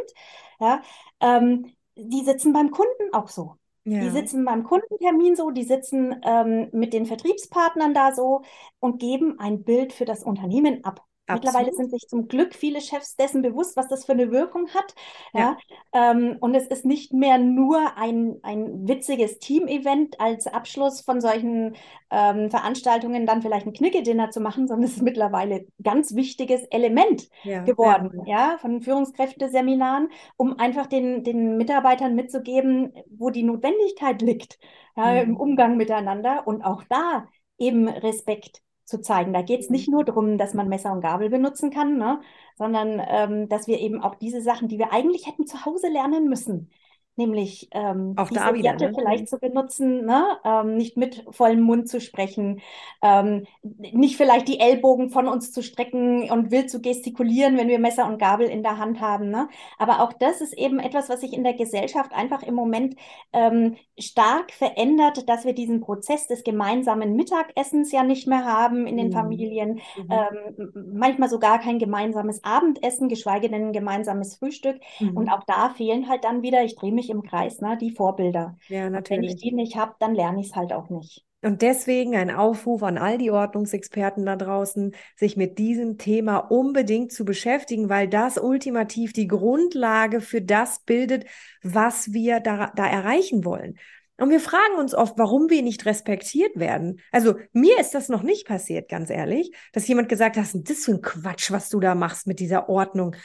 [0.59, 0.81] Ja?
[1.19, 3.55] Ähm, die sitzen beim Kunden auch so.
[3.83, 4.01] Ja.
[4.01, 8.41] Die sitzen beim Kundentermin so, die sitzen ähm, mit den Vertriebspartnern da so
[8.79, 11.06] und geben ein Bild für das Unternehmen ab.
[11.27, 14.95] Mittlerweile sind sich zum Glück viele Chefs dessen bewusst, was das für eine Wirkung hat.
[15.33, 15.57] Ja.
[15.93, 16.11] ja.
[16.11, 21.75] Ähm, und es ist nicht mehr nur ein, ein witziges Team-Event als Abschluss von solchen
[22.09, 26.63] ähm, Veranstaltungen, dann vielleicht ein Knicke-Dinner zu machen, sondern es ist mittlerweile ein ganz wichtiges
[26.65, 27.63] Element ja.
[27.63, 28.51] geworden, ja.
[28.51, 34.59] ja, von Führungskräfteseminaren, um einfach den, den Mitarbeitern mitzugeben, wo die Notwendigkeit liegt,
[34.95, 35.31] ja, mhm.
[35.31, 39.33] im Umgang miteinander und auch da eben Respekt zu zeigen.
[39.33, 42.21] Da geht es nicht nur darum, dass man Messer und Gabel benutzen kann, ne?
[42.55, 46.29] sondern ähm, dass wir eben auch diese Sachen, die wir eigentlich hätten zu Hause lernen
[46.29, 46.69] müssen,
[47.17, 48.93] nämlich ähm, Auch diese wieder, Werte ne?
[48.95, 49.27] vielleicht mhm.
[49.27, 50.25] zu benutzen, ne?
[50.43, 52.61] ähm, nicht mit vollem Mund zu sprechen,
[53.01, 57.79] ähm, nicht vielleicht die Ellbogen von uns zu strecken und wild zu gestikulieren, wenn wir
[57.79, 59.29] Messer und Gabel in der Hand haben.
[59.29, 59.49] Ne?
[59.77, 62.95] Aber auch das ist eben etwas, was sich in der Gesellschaft einfach im Moment
[63.33, 68.97] ähm, stark verändert, dass wir diesen Prozess des gemeinsamen Mittagessens ja nicht mehr haben in
[68.97, 69.13] den mhm.
[69.13, 70.07] Familien, mhm.
[70.09, 74.79] Ähm, manchmal sogar kein gemeinsames Abendessen, geschweige denn ein gemeinsames Frühstück.
[74.99, 75.17] Mhm.
[75.17, 78.57] Und auch da fehlen halt dann wieder, ich drehe mich im Kreis, ne, die Vorbilder.
[78.67, 79.19] Ja, natürlich.
[79.19, 81.25] Und wenn ich die nicht habe, dann lerne ich es halt auch nicht.
[81.43, 87.11] Und deswegen ein Aufruf an all die Ordnungsexperten da draußen, sich mit diesem Thema unbedingt
[87.11, 91.25] zu beschäftigen, weil das ultimativ die Grundlage für das bildet,
[91.61, 93.77] was wir da, da erreichen wollen.
[94.19, 97.01] Und wir fragen uns oft, warum wir nicht respektiert werden.
[97.11, 100.83] Also mir ist das noch nicht passiert, ganz ehrlich, dass jemand gesagt hat, das ist
[100.83, 103.15] so ein Quatsch, was du da machst mit dieser Ordnung.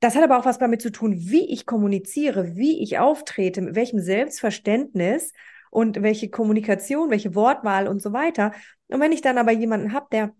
[0.00, 3.74] Das hat aber auch was damit zu tun, wie ich kommuniziere, wie ich auftrete, mit
[3.74, 5.32] welchem Selbstverständnis
[5.70, 8.52] und welche Kommunikation, welche Wortwahl und so weiter.
[8.88, 10.34] Und wenn ich dann aber jemanden habe, der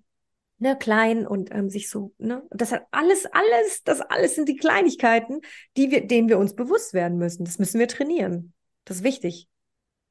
[0.59, 4.57] ne, klein und ähm, sich so, ne, das hat alles, alles, das alles sind die
[4.57, 5.41] Kleinigkeiten,
[5.77, 7.45] die wir, denen wir uns bewusst werden müssen.
[7.45, 8.53] Das müssen wir trainieren.
[8.85, 9.49] Das ist wichtig.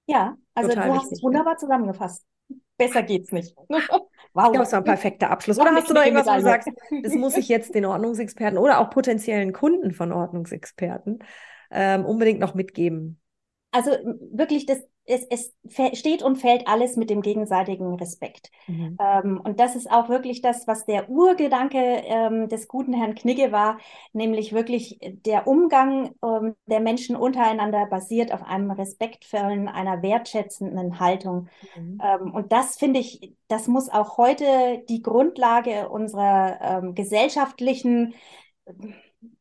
[0.08, 2.24] Ja, also Total du hast es wunderbar zusammengefasst.
[2.78, 3.56] Besser geht's nicht.
[4.36, 4.54] Wow.
[4.54, 5.58] Ja, das war ein perfekter Abschluss.
[5.58, 6.70] Oder hast du noch irgendwas, wo du sagst,
[7.04, 11.20] das muss ich jetzt den Ordnungsexperten oder auch potenziellen Kunden von Ordnungsexperten
[11.72, 13.22] ähm, unbedingt noch mitgeben?
[13.72, 13.92] Also
[14.34, 15.54] wirklich, das, es, es
[15.98, 18.52] steht und fällt alles mit dem gegenseitigen Respekt.
[18.68, 18.98] Mhm.
[19.00, 23.52] Ähm, und das ist auch wirklich das, was der Urgedanke ähm, des guten Herrn Knigge
[23.52, 23.78] war,
[24.14, 31.50] nämlich wirklich der Umgang ähm, der Menschen untereinander basiert auf einem respektvollen, einer wertschätzenden Haltung.
[31.76, 32.02] Mhm.
[32.04, 38.16] Ähm, und das finde ich, das muss auch heute die Grundlage unserer ähm, gesellschaftlichen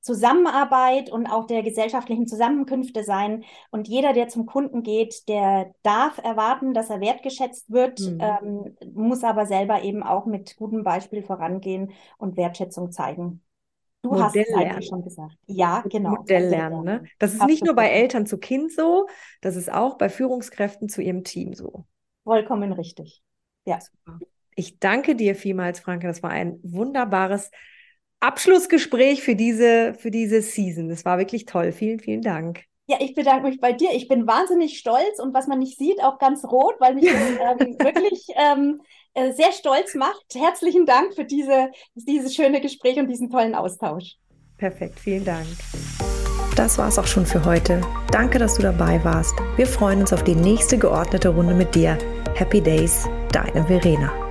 [0.01, 3.45] Zusammenarbeit und auch der gesellschaftlichen Zusammenkünfte sein.
[3.71, 8.21] Und jeder, der zum Kunden geht, der darf erwarten, dass er wertgeschätzt wird, mhm.
[8.21, 13.43] ähm, muss aber selber eben auch mit gutem Beispiel vorangehen und Wertschätzung zeigen.
[14.03, 15.37] Du Modell hast es eigentlich schon gesagt.
[15.47, 16.11] Ja, genau.
[16.11, 16.85] Modell lernen.
[16.85, 17.05] Ne?
[17.19, 19.07] Das ist nicht nur bei Eltern zu Kind so,
[19.41, 21.87] das ist auch bei Führungskräften zu ihrem Team so.
[22.23, 23.23] Vollkommen richtig.
[23.65, 23.79] Ja.
[24.57, 26.07] Ich danke dir vielmals, Franke.
[26.07, 27.51] Das war ein wunderbares
[28.21, 30.89] Abschlussgespräch für diese, für diese Season.
[30.89, 31.73] Das war wirklich toll.
[31.73, 32.65] Vielen, vielen Dank.
[32.87, 33.91] Ja, ich bedanke mich bei dir.
[33.95, 37.15] Ich bin wahnsinnig stolz und was man nicht sieht, auch ganz rot, weil mich das
[37.61, 38.81] ähm, wirklich ähm,
[39.15, 40.25] äh, sehr stolz macht.
[40.35, 44.17] Herzlichen Dank für diese, dieses schöne Gespräch und diesen tollen Austausch.
[44.59, 45.47] Perfekt, vielen Dank.
[46.57, 47.81] Das war's auch schon für heute.
[48.13, 49.35] Danke, dass du dabei warst.
[49.57, 51.99] Wir freuen uns auf die nächste geordnete Runde mit dir.
[52.35, 54.24] Happy Days, deine Verena.